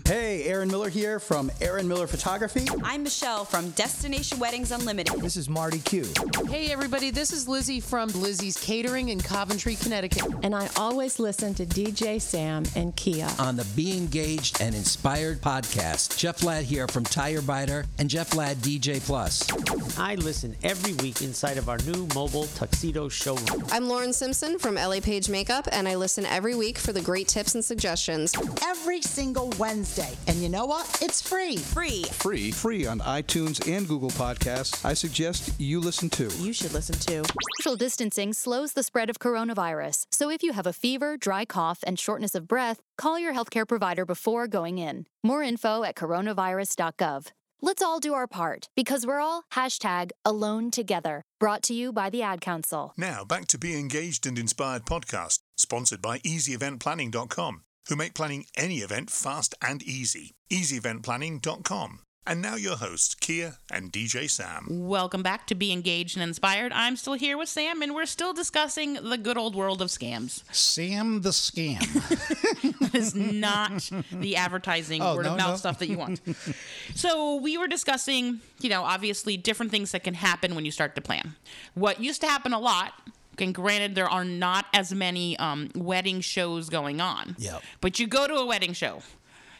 Hey, 0.06 0.44
Aaron 0.44 0.68
Miller 0.68 0.88
here 0.88 1.18
from 1.18 1.50
Aaron 1.60 1.86
Miller 1.86 2.06
Photography. 2.06 2.66
I'm 2.82 3.02
Michelle 3.02 3.44
from 3.44 3.70
Destination 3.70 4.38
Weddings 4.38 4.72
Unlimited. 4.72 5.20
This 5.20 5.36
is 5.36 5.48
Marty 5.48 5.78
Q. 5.78 6.06
Hey, 6.48 6.72
everybody, 6.72 7.10
this 7.10 7.32
is 7.32 7.46
Lizzie 7.48 7.80
from 7.80 8.08
Lizzie's 8.10 8.56
Catering 8.56 9.10
in 9.10 9.20
Coventry, 9.20 9.76
Connecticut. 9.76 10.24
And 10.42 10.54
I 10.54 10.68
always 10.76 11.18
listen 11.18 11.54
to 11.54 11.66
DJ 11.66 12.20
Sam 12.20 12.64
and 12.74 12.94
Kia. 12.96 13.28
On 13.38 13.56
the 13.56 13.64
Be 13.76 13.96
Engaged 13.96 14.60
and 14.60 14.74
Inspired 14.74 15.40
podcast, 15.40 16.16
Jeff 16.18 16.42
Ladd 16.42 16.64
here 16.64 16.88
from 16.88 17.04
Tire 17.04 17.42
Biter 17.42 17.84
and 17.98 18.10
Jeff 18.10 18.34
Ladd 18.34 18.56
DJ 18.58 19.00
Plus. 19.04 19.48
I 19.98 20.16
listen 20.16 20.56
every 20.62 20.94
week 20.94 21.22
inside 21.22 21.58
of 21.58 21.68
our 21.68 21.78
new 21.78 22.08
mobile 22.14 22.46
tuxedo 22.54 23.08
showroom. 23.08 23.64
I'm 23.70 23.88
Lauren 23.88 24.12
Simpson 24.12 24.58
from 24.58 24.74
LA 24.74 25.00
Page 25.00 25.28
Makeup, 25.28 25.68
and 25.70 25.88
I 25.88 25.94
listen 25.94 26.26
every 26.26 26.54
week 26.54 26.78
for 26.78 26.92
the 26.92 27.00
great 27.00 27.28
tips 27.28 27.54
and 27.54 27.64
suggestions. 27.64 28.34
Every 28.62 29.00
single 29.02 29.43
Wednesday. 29.58 30.16
And 30.26 30.38
you 30.38 30.48
know 30.48 30.66
what? 30.66 30.86
It's 31.02 31.22
free. 31.22 31.56
Free. 31.56 32.04
Free. 32.04 32.50
Free 32.50 32.86
on 32.86 33.00
iTunes 33.00 33.66
and 33.70 33.86
Google 33.86 34.10
Podcasts. 34.10 34.84
I 34.84 34.94
suggest 34.94 35.58
you 35.60 35.80
listen 35.80 36.10
too. 36.10 36.30
You 36.38 36.52
should 36.52 36.72
listen 36.72 36.96
too. 36.96 37.22
Social 37.60 37.76
distancing 37.76 38.32
slows 38.32 38.72
the 38.72 38.82
spread 38.82 39.10
of 39.10 39.18
coronavirus. 39.18 40.06
So 40.10 40.30
if 40.30 40.42
you 40.42 40.52
have 40.52 40.66
a 40.66 40.72
fever, 40.72 41.16
dry 41.16 41.44
cough, 41.44 41.80
and 41.86 41.98
shortness 41.98 42.34
of 42.34 42.48
breath, 42.48 42.80
call 42.98 43.18
your 43.18 43.32
healthcare 43.32 43.66
provider 43.66 44.04
before 44.04 44.46
going 44.46 44.78
in. 44.78 45.06
More 45.22 45.42
info 45.42 45.82
at 45.82 45.94
coronavirus.gov. 45.94 47.32
Let's 47.64 47.82
all 47.82 47.98
do 47.98 48.12
our 48.12 48.26
part 48.26 48.68
because 48.76 49.06
we're 49.06 49.20
all 49.20 49.44
hashtag 49.52 50.10
alone 50.22 50.70
together. 50.70 51.22
Brought 51.40 51.62
to 51.62 51.72
you 51.72 51.94
by 51.94 52.10
the 52.10 52.20
Ad 52.20 52.42
Council. 52.42 52.92
Now 52.98 53.24
back 53.24 53.46
to 53.46 53.58
Be 53.58 53.78
Engaged 53.78 54.26
and 54.26 54.38
Inspired 54.38 54.84
podcast, 54.84 55.38
sponsored 55.56 56.02
by 56.02 56.18
EasyEventPlanning.com, 56.18 57.62
who 57.88 57.96
make 57.96 58.14
planning 58.14 58.46
any 58.56 58.76
event 58.78 59.10
fast 59.10 59.54
and 59.62 59.82
easy. 59.82 60.32
EasyEventPlanning.com. 60.50 62.00
And 62.26 62.40
now 62.40 62.54
your 62.56 62.76
hosts, 62.76 63.14
Kia 63.14 63.56
and 63.70 63.92
DJ 63.92 64.30
Sam. 64.30 64.66
Welcome 64.70 65.22
back 65.22 65.46
to 65.48 65.54
Be 65.54 65.72
Engaged 65.72 66.16
and 66.16 66.22
Inspired. 66.22 66.72
I'm 66.72 66.96
still 66.96 67.12
here 67.12 67.36
with 67.36 67.50
Sam, 67.50 67.82
and 67.82 67.94
we're 67.94 68.06
still 68.06 68.32
discussing 68.32 68.94
the 68.94 69.18
good 69.18 69.36
old 69.36 69.54
world 69.54 69.82
of 69.82 69.88
scams. 69.88 70.42
Sam 70.50 71.20
the 71.20 71.28
scam. 71.30 71.80
that 72.80 72.94
is 72.94 73.14
not 73.14 73.90
the 74.10 74.36
advertising 74.36 75.02
Oh, 75.02 75.16
word 75.16 75.26
no, 75.26 75.32
of 75.32 75.36
mouth 75.36 75.50
no. 75.50 75.56
stuff 75.56 75.78
that 75.80 75.88
you 75.90 75.98
want. 75.98 76.22
so 76.94 77.34
we 77.36 77.58
were 77.58 77.68
discussing, 77.68 78.40
you 78.62 78.70
know, 78.70 78.84
obviously 78.84 79.36
different 79.36 79.70
things 79.70 79.92
that 79.92 80.02
can 80.02 80.14
happen 80.14 80.54
when 80.54 80.64
you 80.64 80.70
start 80.70 80.94
to 80.94 81.02
plan. 81.02 81.34
What 81.74 82.00
used 82.00 82.22
to 82.22 82.26
happen 82.26 82.54
a 82.54 82.58
lot. 82.58 82.94
And 83.38 83.54
granted, 83.54 83.94
there 83.94 84.08
are 84.08 84.24
not 84.24 84.66
as 84.72 84.92
many 84.92 85.36
um, 85.38 85.70
wedding 85.74 86.20
shows 86.20 86.68
going 86.68 87.00
on. 87.00 87.36
Yep. 87.38 87.62
But 87.80 87.98
you 87.98 88.06
go 88.06 88.26
to 88.26 88.34
a 88.34 88.46
wedding 88.46 88.72
show, 88.72 89.02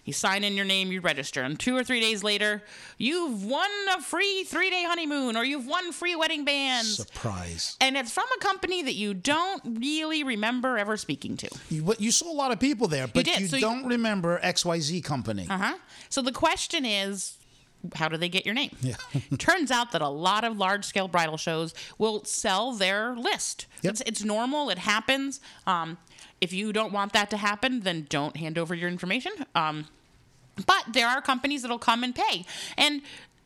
you 0.04 0.12
sign 0.12 0.45
in 0.45 0.54
your 0.54 0.66
name, 0.66 0.93
you 0.93 1.00
register, 1.00 1.43
and 1.43 1.59
two 1.59 1.75
or 1.75 1.83
three 1.83 2.00
days 2.00 2.23
later, 2.23 2.62
you've 2.99 3.45
won 3.45 3.71
a 3.97 4.02
free 4.02 4.45
three 4.45 4.69
day 4.71 4.85
honeymoon 4.85 5.37
or 5.37 5.45
you've 5.45 5.66
won 5.66 5.93
free 5.93 6.14
wedding 6.14 6.45
bands. 6.45 6.97
Surprise. 6.97 7.76
And 7.81 7.97
it's 7.97 8.12
from 8.12 8.26
a 8.37 8.40
company 8.40 8.83
that 8.83 8.95
you 8.95 9.14
don't 9.14 9.62
really 9.81 10.23
remember 10.23 10.76
ever 10.76 10.97
speaking 10.99 11.37
to. 11.38 11.49
You, 11.71 11.83
but 11.83 12.00
you 12.00 12.11
saw 12.11 12.31
a 12.31 12.37
lot 12.37 12.52
of 12.52 12.61
people 12.61 12.87
there, 12.87 13.07
but 13.09 13.25
did, 13.25 13.40
you 13.40 13.47
so 13.47 13.57
you- 13.57 13.62
don't 13.62 13.87
remember 13.87 14.38
XYZ 14.40 15.02
company. 15.02 15.47
Uh 15.49 15.59
huh. 15.59 15.75
So 16.11 16.21
the 16.23 16.33
question 16.33 16.85
is, 16.85 17.38
how 17.94 18.08
do 18.08 18.16
they 18.16 18.28
get 18.28 18.44
your 18.44 18.54
name? 18.54 18.70
Yeah. 18.80 18.96
Turns 19.38 19.70
out 19.70 19.92
that 19.92 20.02
a 20.02 20.08
lot 20.08 20.44
of 20.44 20.56
large 20.58 20.84
scale 20.84 21.08
bridal 21.08 21.36
shows 21.36 21.74
will 21.98 22.24
sell 22.24 22.72
their 22.72 23.14
list. 23.16 23.66
Yep. 23.82 23.90
It's, 23.92 24.00
it's 24.06 24.24
normal, 24.24 24.70
it 24.70 24.78
happens. 24.78 25.40
Um, 25.66 25.98
if 26.40 26.52
you 26.52 26.72
don't 26.72 26.92
want 26.92 27.12
that 27.12 27.30
to 27.30 27.36
happen, 27.36 27.80
then 27.80 28.06
don't 28.08 28.36
hand 28.36 28.58
over 28.58 28.74
your 28.74 28.88
information. 28.88 29.32
Um, 29.54 29.86
but 30.66 30.84
there 30.92 31.08
are 31.08 31.20
companies 31.20 31.62
that'll 31.62 31.78
come 31.78 32.04
and 32.04 32.14
pay. 32.14 32.44
And 32.76 33.02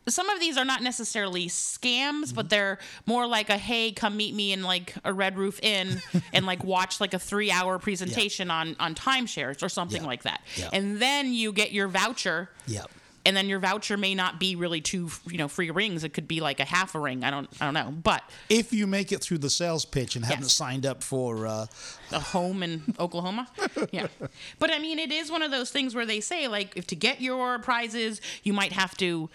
some 0.07 0.29
of 0.29 0.39
these 0.39 0.57
are 0.57 0.65
not 0.65 0.81
necessarily 0.81 1.47
scams, 1.47 2.33
but 2.33 2.49
they're 2.49 2.79
more 3.05 3.27
like 3.27 3.49
a 3.49 3.57
hey, 3.57 3.91
come 3.91 4.17
meet 4.17 4.33
me 4.33 4.51
in 4.53 4.63
like 4.63 4.95
a 5.03 5.13
Red 5.13 5.37
Roof 5.37 5.59
Inn 5.61 6.01
and 6.33 6.45
like 6.47 6.63
watch 6.63 6.99
like 6.99 7.13
a 7.13 7.19
three 7.19 7.51
hour 7.51 7.77
presentation 7.77 8.49
on 8.49 8.75
on 8.79 8.95
timeshares 8.95 9.61
or 9.61 9.69
something 9.69 10.01
Yeah. 10.01 10.07
like 10.07 10.23
that. 10.23 10.41
Yeah. 10.55 10.69
And 10.73 10.99
then 10.99 11.33
you 11.33 11.51
get 11.51 11.71
your 11.71 11.87
voucher 11.87 12.49
Yep. 12.67 12.89
And 13.25 13.35
then 13.35 13.49
your 13.49 13.59
voucher 13.59 13.97
may 13.97 14.15
not 14.15 14.39
be 14.39 14.55
really 14.55 14.81
two 14.81 15.09
you 15.27 15.37
know 15.37 15.47
free 15.47 15.71
rings. 15.71 16.03
It 16.03 16.13
could 16.13 16.27
be 16.27 16.39
like 16.39 16.59
a 16.59 16.65
half 16.65 16.95
a 16.95 16.99
ring. 16.99 17.23
I 17.23 17.29
don't 17.31 17.49
i 17.59 17.65
don't 17.65 17.73
know. 17.73 17.91
But 17.91 18.23
If 18.49 18.71
you 18.73 18.87
make 18.87 19.11
it 19.11 19.21
through 19.21 19.39
the 19.39 19.49
sales 19.49 19.85
pitch 19.85 20.15
and 20.15 20.25
haven't 20.25 20.43
Yes. 20.45 20.53
signed 20.53 20.85
up 20.85 21.03
for 21.03 21.45
uh, 21.47 21.65
a 22.11 22.19
home 22.19 22.63
in 22.63 22.95
oklahoma? 22.99 23.47
Yeah. 23.91 24.07
But 24.59 24.71
i 24.71 24.79
mean 24.79 24.99
it 24.99 25.11
is 25.11 25.31
one 25.31 25.41
of 25.41 25.51
those 25.51 25.71
things 25.71 25.95
where 25.95 26.05
they 26.05 26.19
say 26.19 26.47
like 26.47 26.75
if 26.77 26.87
to 26.87 26.95
get 26.95 27.21
your 27.21 27.59
prizes 27.59 28.21
you 28.43 28.53
might 28.53 28.71
have 28.73 28.95
to 28.97 29.29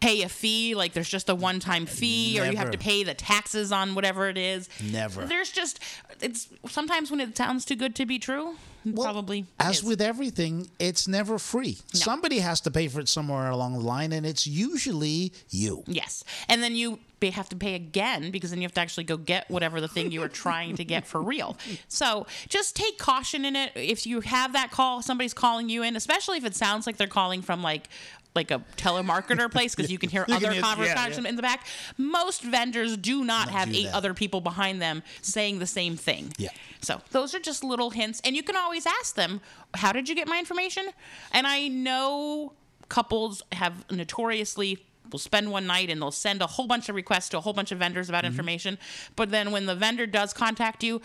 pay 0.00 0.22
a 0.22 0.28
fee. 0.30 0.74
Like 0.74 0.94
there's 0.94 1.08
just 1.10 1.28
a 1.28 1.34
one-time 1.34 1.84
fee 1.86 2.40
or 2.40 2.46
you 2.46 2.56
have 2.56 2.70
to 2.70 2.78
pay 2.78 3.04
the 3.04 3.12
taxes 3.14 3.70
on 3.70 3.94
whatever 3.94 4.28
it 4.28 4.38
is. 4.38 4.68
Never. 4.82 5.26
there's 5.26 5.50
just 5.50 5.78
it's 6.22 6.48
sometimes 6.68 7.10
when 7.10 7.20
it 7.20 7.36
sounds 7.36 7.64
too 7.66 7.76
good 7.76 7.94
to 7.96 8.06
be 8.06 8.18
true 8.18 8.56
probably 8.94 9.46
as 9.58 9.78
is. 9.78 9.84
with 9.84 10.00
everything, 10.00 10.68
it's 10.78 11.06
never 11.06 11.38
free. 11.38 11.78
Somebody 11.92 12.38
has 12.38 12.60
to 12.62 12.70
pay 12.70 12.88
for 12.88 13.00
it 13.00 13.08
somewhere 13.08 13.50
along 13.50 13.74
the 13.74 13.80
line, 13.80 14.12
and 14.12 14.24
it's 14.26 14.46
usually 14.46 15.32
you. 15.50 15.84
Yes. 15.86 16.24
And 16.48 16.62
then 16.62 16.74
you 16.74 16.98
have 17.28 17.50
to 17.50 17.56
pay 17.56 17.74
again 17.74 18.30
because 18.30 18.48
then 18.48 18.60
you 18.60 18.64
have 18.64 18.72
to 18.72 18.80
actually 18.80 19.04
go 19.04 19.18
get 19.18 19.50
whatever 19.50 19.78
the 19.78 19.88
thing 19.88 20.10
you 20.10 20.20
were 20.20 20.28
trying 20.28 20.74
to 20.76 20.84
get 20.84 21.06
for 21.06 21.20
real. 21.20 21.58
So 21.88 22.26
just 22.48 22.76
take 22.76 22.98
caution 22.98 23.44
in 23.44 23.56
it. 23.56 23.72
If 23.74 24.06
you 24.06 24.20
have 24.20 24.52
that 24.52 24.70
call, 24.70 25.02
somebody's 25.02 25.34
calling 25.34 25.68
you 25.68 25.82
in, 25.82 25.96
especially 25.96 26.38
if 26.38 26.44
it 26.44 26.54
sounds 26.54 26.86
like 26.86 26.96
they're 26.96 27.06
calling 27.08 27.42
from 27.42 27.62
like 27.62 27.88
like 28.34 28.50
a 28.50 28.62
telemarketer 28.76 29.50
place 29.56 29.74
because 29.74 29.90
you 29.90 29.98
can 29.98 30.08
hear 30.10 30.24
You 30.28 30.34
other 30.36 30.52
can 30.52 30.62
conversations 30.62 31.24
yeah. 31.24 31.28
in 31.30 31.36
the 31.36 31.42
back. 31.42 31.66
Most 31.98 32.42
vendors 32.42 32.96
do 32.96 33.24
not, 33.24 33.50
have 33.50 33.70
do 33.70 33.76
eight 33.78 33.84
that. 33.86 33.94
other 33.94 34.14
people 34.14 34.40
behind 34.40 34.80
them 34.80 35.02
saying 35.22 35.58
the 35.58 35.66
same 35.66 35.96
thing. 35.96 36.32
Yeah. 36.38 36.50
So 36.80 37.00
those 37.10 37.34
are 37.34 37.40
just 37.40 37.64
little 37.64 37.90
hints, 37.90 38.20
and 38.24 38.36
you 38.36 38.42
can 38.42 38.56
always 38.56 38.86
ask 38.86 39.14
them, 39.14 39.40
"How 39.74 39.92
did 39.92 40.08
you 40.08 40.14
get 40.14 40.28
my 40.28 40.38
information?" 40.38 40.88
And 41.32 41.46
I 41.46 41.68
know 41.68 42.52
couples 42.88 43.42
have 43.52 43.84
notoriously 43.90 44.78
will 45.12 45.18
spend 45.18 45.50
one 45.50 45.66
night 45.66 45.90
and 45.90 46.00
they'll 46.00 46.10
send 46.12 46.40
a 46.40 46.46
whole 46.46 46.68
bunch 46.68 46.88
of 46.88 46.94
requests 46.94 47.28
to 47.30 47.36
a 47.38 47.40
whole 47.40 47.52
bunch 47.52 47.72
of 47.72 47.78
vendors 47.78 48.08
about 48.08 48.22
Mm-hmm. 48.22 48.32
information, 48.32 48.78
but 49.16 49.30
then 49.30 49.50
when 49.50 49.66
the 49.66 49.74
vendor 49.74 50.06
does 50.06 50.32
contact 50.32 50.84
you, 50.84 51.00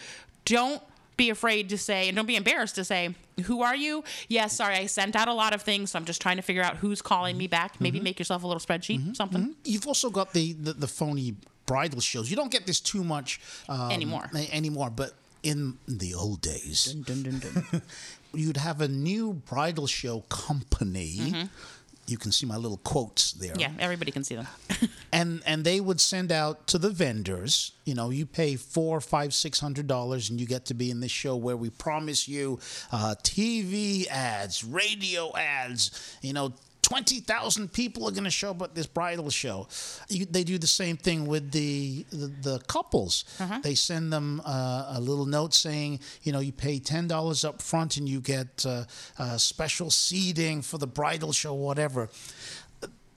don't 0.45 0.81
be 1.17 1.29
afraid 1.29 1.69
to 1.69 1.77
say 1.77 2.07
and 2.07 2.15
don't 2.15 2.25
be 2.25 2.35
embarrassed 2.35 2.75
to 2.75 2.83
say 2.83 3.15
who 3.45 3.61
are 3.61 3.75
you? 3.75 4.03
Yes 4.27 4.53
sorry 4.53 4.75
i 4.75 4.85
sent 4.85 5.15
out 5.15 5.27
a 5.27 5.33
lot 5.33 5.53
of 5.53 5.61
things 5.61 5.91
so 5.91 5.99
i'm 5.99 6.05
just 6.05 6.21
trying 6.21 6.37
to 6.37 6.41
figure 6.41 6.63
out 6.63 6.77
who's 6.77 7.01
calling 7.01 7.37
me 7.37 7.47
back. 7.47 7.79
Maybe 7.79 7.97
mm-hmm. 7.97 8.03
make 8.05 8.19
yourself 8.19 8.43
a 8.43 8.47
little 8.47 8.61
spreadsheet 8.61 8.99
mm-hmm. 8.99 9.13
something. 9.13 9.41
Mm-hmm. 9.41 9.51
You've 9.63 9.87
also 9.87 10.09
got 10.09 10.33
the, 10.33 10.53
the, 10.53 10.73
the 10.73 10.87
phony 10.87 11.35
bridal 11.65 11.99
shows. 11.99 12.29
You 12.29 12.35
don't 12.35 12.51
get 12.51 12.65
this 12.65 12.79
too 12.79 13.03
much 13.03 13.39
um, 13.67 13.91
Anymore. 13.91 14.29
a- 14.33 14.53
Anymore, 14.53 14.89
but 14.89 15.13
in 15.43 15.77
the 15.87 16.13
old 16.13 16.41
days, 16.41 16.95
you'd 18.33 18.57
have 18.57 18.81
a 18.81 18.87
new 18.87 19.33
bridal 19.33 19.87
show 19.87 20.21
company. 20.21 21.47
You 22.07 22.17
can 22.17 22.31
see 22.31 22.45
my 22.45 22.57
little 22.57 22.77
quotes 22.77 23.31
there. 23.33 23.53
Yeah 23.57 23.71
everybody 23.79 24.11
can 24.11 24.23
see 24.23 24.35
them 24.35 24.47
and 25.13 25.41
and 25.45 25.63
they 25.63 25.79
would 25.79 25.99
send 25.99 26.31
out 26.31 26.67
to 26.67 26.77
the 26.77 26.89
vendors 26.89 27.71
you 27.85 27.93
know 27.93 28.09
you 28.09 28.25
pay 28.25 28.55
four 28.55 29.01
five 29.01 29.33
six 29.33 29.59
hundred 29.59 29.87
dollars 29.87 30.29
and 30.29 30.39
you 30.39 30.47
get 30.47 30.65
to 30.65 30.73
be 30.73 30.89
in 30.89 30.99
this 30.99 31.11
show 31.11 31.35
where 31.35 31.57
we 31.57 31.69
promise 31.69 32.27
you 32.27 32.59
uh, 32.91 33.15
tv 33.23 34.07
ads 34.07 34.63
radio 34.63 35.35
ads 35.35 36.17
you 36.21 36.33
know 36.33 36.53
20,000 36.85 37.73
people 37.73 38.07
are 38.07 38.11
going 38.11 38.25
to 38.25 38.29
show 38.29 38.51
up 38.51 38.61
at 38.61 38.75
this 38.75 38.85
bridal 38.85 39.31
show. 39.31 39.67
You, 40.07 40.25
they 40.25 40.43
do 40.43 40.59
the 40.59 40.67
same 40.67 40.97
thing 40.97 41.25
with 41.25 41.51
the 41.51 42.05
the, 42.11 42.27
the 42.41 42.59
couples. 42.67 43.25
They 43.63 43.73
send 43.73 44.13
them 44.13 44.39
uh, 44.45 44.93
a 44.95 45.01
little 45.01 45.25
note 45.25 45.55
saying, 45.55 46.01
you 46.21 46.31
know, 46.31 46.39
you 46.41 46.51
pay 46.51 46.79
$10 46.79 47.43
up 47.43 47.59
front 47.59 47.97
and 47.97 48.07
you 48.07 48.21
get 48.21 48.63
uh, 48.67 48.83
uh, 49.17 49.37
special 49.37 49.89
seating 49.89 50.61
for 50.61 50.77
the 50.77 50.85
bridal 50.87 51.31
show, 51.31 51.55
whatever 51.55 52.09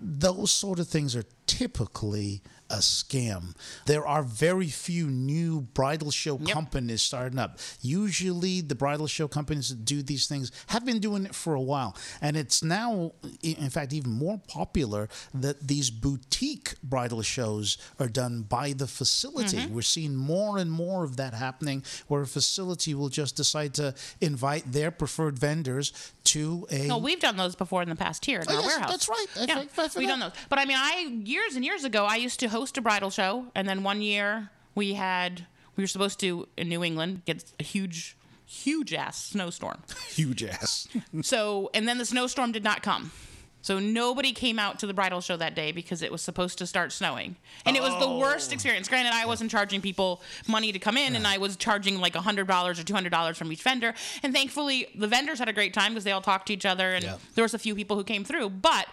those 0.01 0.53
sort 0.53 0.79
of 0.79 0.87
things 0.87 1.17
are 1.17 1.25
typically 1.47 2.41
a 2.71 2.77
scam. 2.77 3.55
There 3.87 4.07
are 4.07 4.23
very 4.23 4.69
few 4.69 5.07
new 5.09 5.63
bridal 5.63 6.11
show 6.11 6.39
companies 6.39 7.03
starting 7.03 7.39
up. 7.39 7.59
Usually, 7.81 8.61
the 8.61 8.75
bridal 8.75 9.07
show 9.07 9.29
companies 9.29 9.71
that 9.71 9.85
do 9.85 10.03
these 10.03 10.27
things 10.27 10.53
have 10.69 10.85
been 10.85 10.99
doing 11.01 11.25
it 11.25 11.35
for 11.35 11.55
a 11.55 11.61
while. 11.61 11.97
And 12.21 12.37
it's 12.37 12.63
now, 12.63 13.13
in 13.43 13.71
fact, 13.71 13.93
even 13.93 14.11
more 14.11 14.39
popular 14.49 15.09
that 15.35 15.67
these 15.67 15.91
boutique 15.91 16.75
bridal 16.83 17.23
shows 17.23 17.79
are 17.99 18.09
done 18.09 18.43
by 18.43 18.73
the 18.73 18.87
facility. 18.87 19.57
Mm-hmm. 19.57 19.75
We're 19.75 19.83
seeing 19.83 20.15
more 20.15 20.59
and 20.59 20.71
more 20.71 21.05
of 21.05 21.17
that 21.17 21.35
happening 21.35 21.83
where 22.09 22.23
a 22.23 22.27
facility 22.27 22.95
will 22.95 23.09
just 23.09 23.37
decide 23.37 23.75
to 23.75 23.95
invite 24.21 24.73
their 24.73 24.91
preferred 24.91 25.39
vendors 25.39 25.93
to 26.25 26.67
a. 26.71 26.87
No, 26.87 26.99
we've 26.99 27.21
done 27.21 27.37
those 27.37 27.55
before 27.55 27.83
in 27.83 27.89
the 27.89 27.97
past 27.97 28.25
here 28.27 28.41
in 28.41 28.47
Oh, 28.49 28.57
our 28.57 28.61
yes, 28.61 28.67
warehouse. 28.67 28.91
that's 28.91 29.09
right. 29.09 29.27
I 29.37 29.45
yeah, 29.45 29.65
we've 29.97 30.09
done 30.09 30.21
those. 30.21 30.33
But 30.49 30.59
I 30.59 30.65
mean, 30.67 30.77
I 30.79 31.21
years 31.25 31.57
and 31.57 31.65
years 31.65 31.85
ago, 31.85 32.05
I 32.05 32.17
used 32.17 32.41
to 32.41 32.49
host 32.49 32.58
a 32.77 32.81
bridal 32.81 33.11
show, 33.11 33.47
and 33.55 33.69
then 33.69 33.83
one 33.83 34.03
year 34.03 34.51
we 34.75 34.95
had 34.95 35.47
we 35.77 35.83
were 35.83 35.89
supposed 35.89 36.19
to 36.21 36.49
in 36.57 36.69
New 36.69 36.83
England 36.83 37.23
get 37.25 37.45
a 37.61 37.63
huge, 37.63 38.17
huge 38.45 38.93
ass 38.93 39.27
snowstorm. 39.27 39.83
huge 40.09 40.43
ass. 40.43 40.89
so, 41.23 41.71
and 41.73 41.87
then 41.87 41.99
the 41.99 42.05
snowstorm 42.05 42.53
did 42.53 42.65
not 42.65 42.83
come. 42.83 43.13
So 43.61 43.79
nobody 43.79 44.33
came 44.33 44.59
out 44.59 44.79
to 44.79 44.87
the 44.87 44.95
bridal 44.95 45.21
show 45.21 45.37
that 45.37 45.55
day 45.55 45.73
because 45.73 46.03
it 46.03 46.13
was 46.13 46.23
supposed 46.23 46.59
to 46.59 46.67
start 46.67 46.93
snowing, 46.93 47.37
and 47.67 47.77
it 47.77 47.83
was 47.83 47.93
the 47.99 48.07
oh. 48.07 48.19
worst 48.19 48.53
experience. 48.53 48.89
Granted, 48.89 49.13
I 49.13 49.27
wasn't 49.27 49.51
charging 49.51 49.81
people 49.81 50.23
money 50.47 50.73
to 50.73 50.79
come 50.79 50.97
in, 50.97 51.17
and 51.17 51.27
I 51.27 51.39
was 51.39 51.57
charging 51.57 52.01
like 52.01 52.15
hundred 52.15 52.47
dollars 52.47 52.79
or 52.79 52.85
two 52.85 52.95
hundred 52.95 53.11
dollars 53.11 53.37
from 53.37 53.53
each 53.53 53.63
vendor. 53.63 53.95
And 54.23 54.33
thankfully, 54.33 54.87
the 54.95 55.09
vendors 55.09 55.39
had 55.39 55.49
a 55.49 55.53
great 55.53 55.75
time 55.75 55.93
because 55.93 56.05
they 56.05 56.13
all 56.13 56.21
talked 56.21 56.47
to 56.47 56.53
each 56.53 56.67
other, 56.67 56.91
and 56.91 57.05
Yeah. 57.05 57.17
there 57.35 57.43
was 57.43 57.53
a 57.53 57.59
few 57.59 57.75
people 57.75 57.97
who 57.97 58.05
came 58.05 58.25
through. 58.25 58.51
But 58.51 58.87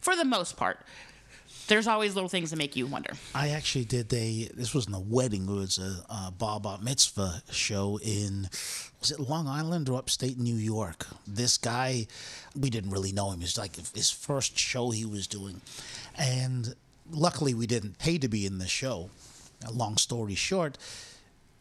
for 0.00 0.14
the 0.16 0.24
most 0.24 0.56
part, 0.56 0.80
there's 1.66 1.86
always 1.86 2.14
little 2.14 2.28
things 2.28 2.50
that 2.50 2.56
make 2.56 2.76
you 2.76 2.86
wonder. 2.86 3.12
I 3.34 3.50
actually 3.50 3.84
did 3.84 4.12
a. 4.12 4.48
This 4.54 4.74
wasn't 4.74 4.96
a 4.96 5.00
wedding. 5.00 5.44
It 5.44 5.50
was 5.50 5.78
a, 5.78 6.30
bar 6.32 6.60
mitzvah 6.82 7.42
show 7.50 7.98
in. 8.02 8.48
Was 9.00 9.10
it 9.10 9.20
Long 9.20 9.48
Island 9.48 9.88
or 9.88 9.98
upstate 9.98 10.38
New 10.38 10.54
York? 10.54 11.06
This 11.26 11.56
guy, 11.56 12.06
we 12.56 12.70
didn't 12.70 12.90
really 12.90 13.12
know 13.12 13.30
him. 13.30 13.40
It 13.40 13.44
was 13.44 13.58
like 13.58 13.76
his 13.76 14.10
first 14.10 14.58
show 14.58 14.90
he 14.90 15.04
was 15.04 15.26
doing, 15.26 15.60
and 16.16 16.74
luckily 17.10 17.54
we 17.54 17.66
didn't 17.66 17.98
pay 17.98 18.18
to 18.18 18.28
be 18.28 18.46
in 18.46 18.58
the 18.58 18.68
show. 18.68 19.10
Long 19.70 19.96
story 19.96 20.34
short, 20.34 20.76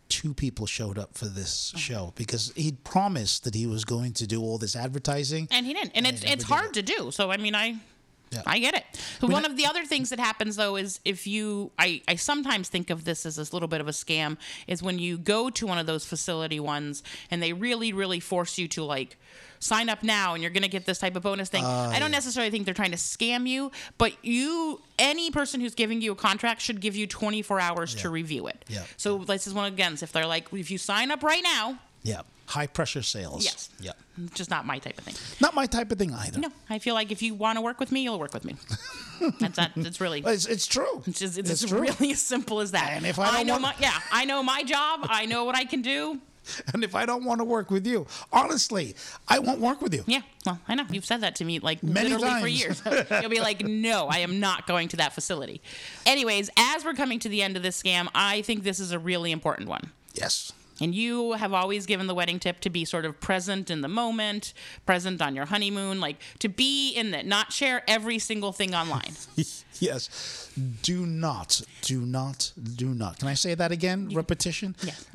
two 0.10 0.34
people 0.34 0.66
showed 0.66 0.98
up 0.98 1.18
for 1.18 1.26
this 1.26 1.74
show 1.78 2.14
because 2.16 2.52
he'd 2.56 2.84
promised 2.84 3.44
that 3.44 3.56
he 3.56 3.66
was 3.66 3.86
going 3.86 4.14
to 4.14 4.28
do 4.28 4.42
all 4.42 4.58
this 4.58 4.76
advertising. 4.76 5.48
And 5.52 5.66
he 5.66 5.74
didn't. 5.74 5.92
And 5.96 6.06
it's 6.06 6.24
it's 6.24 6.44
did 6.44 6.54
hard 6.54 6.74
to 6.74 6.82
do. 6.82 7.12
So 7.12 7.32
I 7.32 7.38
mean, 7.38 7.56
I 7.56 7.78
I 8.46 8.60
get 8.60 8.76
it. 8.76 8.84
So 9.20 9.28
one 9.28 9.46
of 9.46 9.58
the 9.58 9.66
other 9.66 9.86
things 9.86 10.10
that 10.10 10.20
happens 10.20 10.56
though 10.56 10.76
is 10.76 11.00
if 11.06 11.28
you 11.28 11.72
I 11.78 12.02
I 12.08 12.16
sometimes 12.16 12.70
think 12.70 12.90
of 12.90 13.04
this 13.04 13.26
as 13.26 13.36
this 13.36 13.54
little 13.54 13.68
bit 13.68 13.82
of 13.82 13.88
a 13.88 13.92
scam 13.92 14.38
is 14.68 14.82
when 14.82 15.00
you 15.00 15.18
go 15.18 15.50
to 15.50 15.68
one 15.68 15.78
of 15.78 15.86
those 15.86 16.06
facility 16.06 16.60
ones 16.60 17.04
and 17.30 17.42
they 17.42 17.54
really 17.54 17.94
really 17.94 18.20
force 18.20 18.58
you 18.58 18.68
to 18.70 18.84
like 18.84 19.18
sign 19.60 19.90
up 19.90 20.02
now 20.04 20.34
and 20.34 20.42
you're 20.42 20.52
going 20.52 20.64
to 20.64 20.70
get 20.70 20.86
this 20.86 20.98
type 21.00 21.16
of 21.16 21.22
bonus 21.22 21.48
thing. 21.48 21.64
Ah, 21.64 21.92
I 21.92 22.00
don't 22.00 22.12
necessarily 22.12 22.50
think 22.50 22.66
they're 22.66 22.74
trying 22.74 22.92
to 22.92 22.98
scam 22.98 23.48
you, 23.48 23.72
but 23.98 24.14
you 24.24 24.82
any 24.98 25.30
person 25.32 25.62
who's 25.62 25.76
giving 25.76 26.02
you 26.02 26.12
a 26.12 26.16
contract 26.16 26.62
should 26.62 26.82
give 26.82 26.96
you 26.96 27.06
24 27.08 27.60
hours 27.60 27.96
to 27.96 28.10
review 28.10 28.48
it. 28.48 28.66
Yeah. 28.68 28.84
So 28.98 29.20
this 29.20 29.46
is 29.48 29.54
one 29.54 29.72
again 29.72 29.98
if 30.02 30.12
they're 30.12 30.26
like 30.26 30.52
if 30.54 30.72
you 30.72 30.78
sign 30.78 31.12
up 31.12 31.24
right 31.24 31.44
now, 31.44 31.78
Yeah, 32.04 32.22
high 32.48 32.68
pressure 32.68 33.02
sales. 33.04 33.44
Yes. 33.46 33.70
Yeah, 33.80 33.92
just 34.34 34.50
not 34.50 34.66
my 34.66 34.80
type 34.80 34.98
of 34.98 35.04
thing. 35.04 35.16
not 35.40 35.54
my 35.54 35.66
type 35.66 35.92
of 35.92 35.98
thing 35.98 36.14
either. 36.14 36.40
No, 36.40 36.50
I 36.70 36.80
feel 36.80 36.96
like 36.96 37.12
if 37.12 37.22
you 37.22 37.34
want 37.34 37.58
to 37.58 37.62
work 37.62 37.80
with 37.80 37.92
me, 37.92 38.02
you'll 38.04 38.20
work 38.20 38.34
with 38.34 38.46
me. 38.46 38.56
That's 39.40 39.58
not. 39.58 39.72
It's 39.76 40.02
really. 40.02 40.24
It's, 40.26 40.46
it's 40.48 40.68
true. 40.68 41.04
It's 41.06 41.20
just. 41.20 41.38
It's, 41.38 41.50
It's 41.50 41.66
true. 41.66 41.80
really 41.82 42.12
as 42.12 42.22
simple 42.22 42.60
as 42.60 42.72
that. 42.72 42.92
And 42.94 43.06
if 43.06 43.20
I 43.20 43.38
don't 43.38 43.48
know 43.48 43.54
want- 43.54 43.62
my 43.64 43.76
yeah, 43.80 44.00
I 44.12 44.26
know 44.26 44.42
my 44.44 44.64
job. 44.64 45.02
I 45.04 45.26
know 45.26 45.44
what 45.46 45.56
I 45.56 45.66
can 45.66 45.82
do. 45.82 46.20
And 46.74 46.84
if 46.84 46.96
I 46.96 47.06
don't 47.06 47.24
want 47.24 47.40
to 47.40 47.46
work 47.46 47.70
with 47.70 47.86
you, 47.86 48.08
honestly, 48.34 48.96
I 49.28 49.38
won't 49.38 49.60
work 49.60 49.80
with 49.80 49.94
you. 49.94 50.04
Yeah, 50.08 50.22
well, 50.44 50.60
I 50.68 50.74
know 50.74 50.86
you've 50.90 51.06
said 51.06 51.22
that 51.22 51.36
to 51.36 51.46
me 51.46 51.60
like 51.60 51.84
Many 51.84 52.10
literally 52.10 52.42
for 52.42 52.48
years. 52.48 52.82
You'll 53.22 53.30
be 53.30 53.40
like, 53.40 53.62
no, 53.64 54.08
I 54.08 54.18
am 54.18 54.40
not 54.40 54.66
going 54.66 54.88
to 54.90 54.98
that 54.98 55.14
facility. 55.14 55.62
Anyways, 56.08 56.50
as 56.58 56.84
we're 56.84 56.96
coming 56.96 57.20
to 57.20 57.30
the 57.30 57.44
end 57.44 57.58
of 57.58 57.64
this 57.64 57.82
scam, 57.82 58.08
I 58.16 58.42
think 58.42 58.64
this 58.64 58.80
is 58.80 58.92
a 58.92 58.98
really 58.98 59.32
important 59.32 59.70
one. 59.70 59.92
Yes. 60.16 60.52
And 60.82 60.96
you 60.96 61.34
have 61.34 61.54
always 61.54 61.86
given 61.86 62.08
the 62.08 62.16
wedding 62.16 62.40
tip 62.40 62.60
to 62.62 62.70
be 62.70 62.86
sort 62.86 63.06
of 63.06 63.20
present 63.22 63.70
in 63.70 63.82
the 63.82 63.88
moment, 63.88 64.54
present 64.86 65.22
on 65.22 65.36
your 65.36 65.46
honeymoon, 65.46 66.00
like 66.00 66.18
to 66.40 66.50
be 66.50 66.92
in 66.92 67.12
that, 67.12 67.26
not 67.26 67.54
share 67.54 67.84
every 67.88 68.18
single 68.20 68.52
thing 68.52 68.74
online. 68.74 69.14
yes. 69.80 70.50
Do 70.82 71.06
not, 71.06 71.62
do 71.84 72.02
not, 72.02 72.52
do 72.76 72.88
not. 72.90 73.20
Can 73.20 73.28
I 73.28 73.36
say 73.36 73.54
that 73.56 73.72
again? 73.72 74.10
Repetition? 74.12 74.76
Yes. 74.84 75.06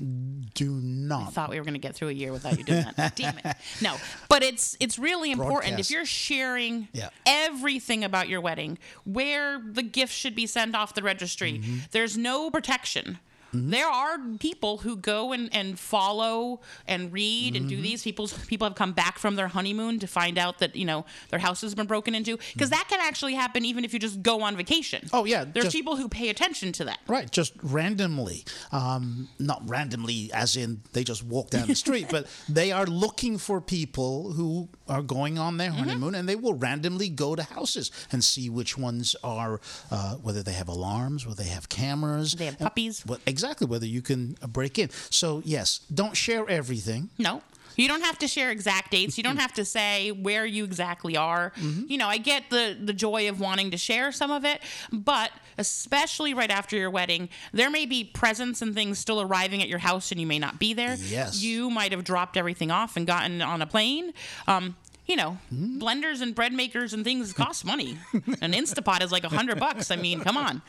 Do 0.54 0.70
not. 0.70 1.28
I 1.28 1.30
thought 1.30 1.50
we 1.50 1.58
were 1.58 1.64
going 1.64 1.74
to 1.74 1.80
get 1.80 1.94
through 1.94 2.08
a 2.08 2.12
year 2.12 2.32
without 2.32 2.56
you 2.56 2.64
doing 2.64 2.86
that. 2.96 3.16
Damn 3.16 3.36
it. 3.38 3.56
No, 3.82 3.96
but 4.28 4.42
it's 4.42 4.76
it's 4.80 4.98
really 4.98 5.30
important 5.30 5.72
Broadcast. 5.72 5.90
if 5.90 5.94
you're 5.94 6.06
sharing 6.06 6.88
Yeah. 6.92 7.10
everything 7.26 8.04
about 8.04 8.28
your 8.28 8.40
wedding, 8.40 8.78
where 9.04 9.60
the 9.60 9.82
gift 9.82 10.12
should 10.14 10.34
be 10.34 10.46
sent 10.46 10.74
off 10.74 10.94
the 10.94 11.02
registry. 11.02 11.54
Mm-hmm. 11.54 11.76
There's 11.90 12.16
no 12.16 12.50
protection. 12.50 13.18
There 13.52 13.86
are 13.88 14.18
people 14.38 14.78
who 14.78 14.96
go 14.96 15.32
and, 15.32 15.48
and 15.54 15.78
follow 15.78 16.60
and 16.86 17.12
read 17.12 17.54
and 17.56 17.66
Mm-hmm. 17.66 17.76
do 17.76 17.82
these. 17.82 18.02
People 18.02 18.28
people 18.46 18.66
have 18.66 18.76
come 18.76 18.92
back 18.92 19.18
from 19.18 19.34
their 19.36 19.48
honeymoon 19.48 19.98
to 20.00 20.06
find 20.06 20.36
out 20.38 20.58
that 20.58 20.76
you 20.76 20.84
know 20.84 21.04
their 21.30 21.38
house 21.38 21.60
has 21.62 21.74
been 21.74 21.86
broken 21.86 22.14
into 22.14 22.38
because 22.52 22.70
that 22.70 22.86
can 22.88 23.00
actually 23.00 23.34
happen 23.34 23.64
even 23.64 23.84
if 23.84 23.92
you 23.92 23.98
just 23.98 24.22
go 24.22 24.42
on 24.42 24.56
vacation. 24.56 25.02
Mm-hmm. 25.06 25.16
Oh, 25.16 25.24
yeah, 25.24 25.44
there's 25.44 25.66
just- 25.66 25.76
people 25.76 25.96
who 25.96 26.08
pay 26.08 26.28
attention 26.28 26.72
to 26.72 26.84
that. 26.84 26.98
Right, 27.08 27.30
just 27.30 27.52
randomly. 27.62 28.44
Um, 28.72 29.28
not 29.38 29.62
randomly, 29.68 30.30
as 30.32 30.56
in 30.56 30.82
they 30.92 31.02
just 31.04 31.22
walk 31.24 31.50
down 31.50 31.66
the 31.66 31.74
street, 31.86 32.08
but 32.10 32.26
they 32.48 32.72
are 32.72 32.86
looking 32.86 33.38
for 33.38 33.60
people 33.60 34.32
who 34.32 34.68
are 34.88 35.02
going 35.02 35.38
on 35.38 35.56
their 35.56 35.70
honeymoon 35.70 36.14
and 36.14 36.28
they 36.28 36.36
will 36.36 36.54
randomly 36.54 37.08
go 37.08 37.34
to 37.34 37.42
houses 37.42 37.90
and 38.12 38.22
see 38.22 38.48
which 38.50 38.76
ones 38.78 39.16
are, 39.24 39.60
uh, 39.90 40.14
whether 40.16 40.42
they 40.42 40.52
have 40.52 40.68
alarms, 40.68 41.26
whether 41.26 41.42
they 41.42 41.48
have 41.48 41.68
cameras. 41.68 42.32
They 42.32 42.44
have 42.46 42.54
and- 42.54 42.60
puppies. 42.60 43.02
What, 43.06 43.20
exactly, 43.46 43.66
whether 43.66 43.86
you 43.86 44.02
can 44.02 44.36
uh, 44.42 44.46
break 44.46 44.78
in. 44.78 44.90
So, 45.10 45.42
yes, 45.44 45.80
don't 45.92 46.16
share 46.16 46.48
everything. 46.48 47.10
No. 47.18 47.42
You 47.76 47.88
don't 47.88 48.00
have 48.02 48.18
to 48.20 48.28
share 48.28 48.50
exact 48.50 48.90
dates. 48.90 49.18
You 49.18 49.22
don't 49.24 49.36
have 49.36 49.52
to 49.54 49.64
say 49.64 50.10
where 50.10 50.46
you 50.46 50.64
exactly 50.64 51.14
are. 51.16 51.52
You 51.88 51.98
know, 51.98 52.08
I 52.08 52.16
get 52.16 52.44
the 52.48 52.74
the 52.82 52.94
joy 52.94 53.28
of 53.28 53.38
wanting 53.38 53.70
to 53.72 53.76
share 53.76 54.12
some 54.12 54.30
of 54.30 54.46
it, 54.46 54.62
but 54.90 55.30
especially 55.58 56.32
right 56.32 56.50
after 56.50 56.76
your 56.76 56.88
wedding, 56.90 57.28
there 57.52 57.68
may 57.68 57.84
be 57.84 58.02
presents 58.02 58.62
and 58.62 58.74
things 58.74 58.98
still 58.98 59.20
arriving 59.20 59.60
at 59.62 59.68
your 59.68 59.78
house 59.78 60.10
and 60.10 60.18
you 60.18 60.26
may 60.26 60.38
not 60.38 60.58
be 60.58 60.72
there. 60.72 60.94
Yes. 60.94 61.42
You 61.42 61.68
might 61.68 61.92
have 61.92 62.02
dropped 62.02 62.38
everything 62.38 62.70
off 62.70 62.96
and 62.96 63.06
gotten 63.06 63.42
on 63.42 63.60
a 63.60 63.66
plane. 63.66 64.14
Um, 64.46 64.74
you 65.06 65.16
know, 65.16 65.36
blenders 65.52 66.22
and 66.22 66.34
bread 66.34 66.54
makers 66.54 66.94
and 66.94 67.04
things 67.04 67.32
cost 67.34 67.64
money. 67.64 67.98
An 68.40 68.52
Instapot 68.52 69.02
is 69.02 69.12
like 69.12 69.24
a 69.24 69.28
hundred 69.28 69.60
bucks. 69.60 69.90
I 69.90 69.96
mean, 69.96 70.20
come 70.20 70.36
on. 70.38 70.62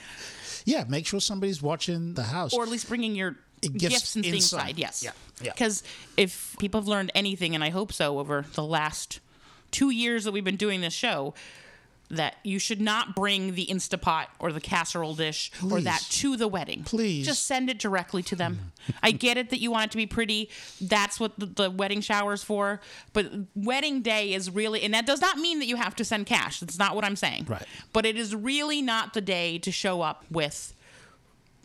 Yeah, 0.68 0.84
make 0.88 1.08
sure 1.08 1.22
somebody's 1.22 1.62
watching 1.62 2.14
the 2.14 2.24
house. 2.24 2.54
Or 2.54 2.62
at 2.62 2.70
least 2.70 2.90
bringing 2.90 3.16
your 3.16 3.38
Gifts 3.62 3.78
gifts, 3.78 4.16
and 4.16 4.24
things 4.24 4.36
inside. 4.54 4.78
Yes. 4.78 5.02
Yeah, 5.02 5.12
yeah. 5.42 5.54
Because 5.54 5.82
if 6.16 6.56
people 6.60 6.82
have 6.82 6.88
learned 6.88 7.12
anything, 7.16 7.56
and 7.56 7.64
I 7.64 7.70
hope 7.70 7.92
so, 7.92 8.20
over 8.20 8.46
the 8.54 8.64
last 8.64 9.20
two 9.72 9.90
years 9.90 10.26
that 10.26 10.32
we've 10.32 10.44
been 10.44 10.58
doing 10.58 10.82
this 10.82 10.94
show, 10.94 11.34
that 12.10 12.38
you 12.44 12.60
should 12.60 12.80
not 12.82 13.16
bring 13.16 13.56
the 13.56 13.66
Instapot 13.68 14.28
or 14.40 14.52
the 14.52 14.62
casserole 14.62 15.16
dish 15.16 15.52
or 15.70 15.82
that 15.82 16.02
to 16.10 16.38
the 16.38 16.48
wedding. 16.48 16.84
Please. 16.84 17.26
Just 17.26 17.46
send 17.46 17.70
it 17.70 17.80
directly 17.80 18.24
to 18.24 18.36
them. 18.36 18.72
I 19.04 19.12
get 19.12 19.38
it 19.38 19.50
that 19.50 19.60
you 19.60 19.72
want 19.72 19.86
it 19.86 19.92
to 19.92 19.98
be 19.98 20.06
pretty. 20.06 20.50
That's 20.80 21.20
what 21.20 21.38
the, 21.38 21.46
the 21.46 21.70
wedding 21.70 22.02
shower 22.02 22.34
is 22.34 22.44
for. 22.44 22.80
But 23.14 23.32
wedding 23.56 24.02
day 24.02 24.34
is 24.34 24.50
really, 24.50 24.84
and 24.84 24.94
that 24.94 25.06
does 25.06 25.22
not 25.22 25.38
mean 25.38 25.60
that 25.60 25.68
you 25.68 25.76
have 25.76 25.96
to 25.98 26.06
send 26.06 26.26
cash. 26.26 26.60
That's 26.60 26.80
not 26.80 26.96
what 26.96 27.04
I'm 27.04 27.16
saying. 27.16 27.46
Right. 27.48 27.66
But 27.92 28.06
it 28.06 28.18
is 28.18 28.34
really 28.36 28.82
not 28.82 29.14
the 29.14 29.22
day 29.22 29.58
to 29.60 29.72
show 29.72 30.02
up 30.02 30.24
with 30.32 30.74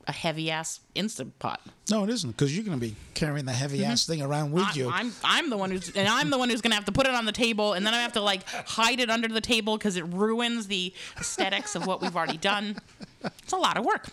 a 0.06 0.12
heavy 0.12 0.50
ass 0.50 0.80
Instant 0.94 1.38
Pot. 1.38 1.60
No, 1.90 2.04
it 2.04 2.10
isn't 2.10 2.30
because 2.32 2.54
you're 2.54 2.64
going 2.64 2.78
to 2.78 2.84
be 2.86 2.96
carrying 3.14 3.44
the 3.46 3.52
heavy 3.52 3.84
ass 3.84 4.06
thing 4.06 4.20
around 4.22 4.52
with 4.52 4.64
I, 4.64 4.72
you. 4.74 4.90
I'm 4.90 5.12
I'm 5.24 5.48
the 5.50 5.56
one 5.56 5.70
who's 5.70 5.90
and 5.94 6.08
I'm 6.08 6.30
the 6.30 6.38
one 6.38 6.50
who's 6.50 6.60
gonna 6.60 6.74
have 6.74 6.84
to 6.86 6.92
put 6.92 7.06
it 7.06 7.14
on 7.14 7.24
the 7.24 7.32
table 7.32 7.72
and 7.74 7.86
then 7.86 7.94
I 7.94 8.02
have 8.02 8.12
to 8.14 8.20
like 8.20 8.44
hide 8.48 9.00
it 9.00 9.10
under 9.10 9.28
the 9.28 9.40
table 9.40 9.76
because 9.78 9.96
it 9.96 10.04
ruins 10.06 10.66
the 10.66 10.92
aesthetics 11.18 11.74
of 11.76 11.86
what 11.86 12.00
we've 12.00 12.16
already 12.16 12.38
done. 12.38 12.76
It's 13.24 13.52
a 13.52 13.56
lot 13.56 13.76
of 13.76 13.84
work. 13.84 14.08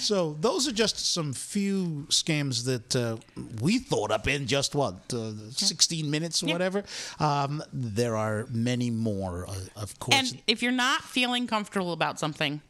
So 0.00 0.36
those 0.40 0.66
are 0.66 0.72
just 0.72 1.12
some 1.12 1.34
few 1.34 2.06
scams 2.08 2.64
that 2.64 2.96
uh, 2.96 3.16
we 3.60 3.78
thought 3.78 4.10
up 4.10 4.26
in 4.26 4.46
just 4.46 4.74
what 4.74 4.94
uh, 5.12 5.32
16 5.50 6.10
minutes 6.10 6.42
or 6.42 6.46
Yeah. 6.46 6.52
whatever. 6.54 6.84
Um, 7.18 7.62
there 7.70 8.16
are 8.16 8.46
many 8.50 8.90
more, 8.90 9.46
uh, 9.46 9.54
of 9.76 9.98
course. 9.98 10.16
And 10.32 10.42
if 10.46 10.62
you're 10.62 10.72
not 10.72 11.02
feeling 11.02 11.46
comfortable 11.46 11.92
about 11.92 12.18
something, 12.18 12.62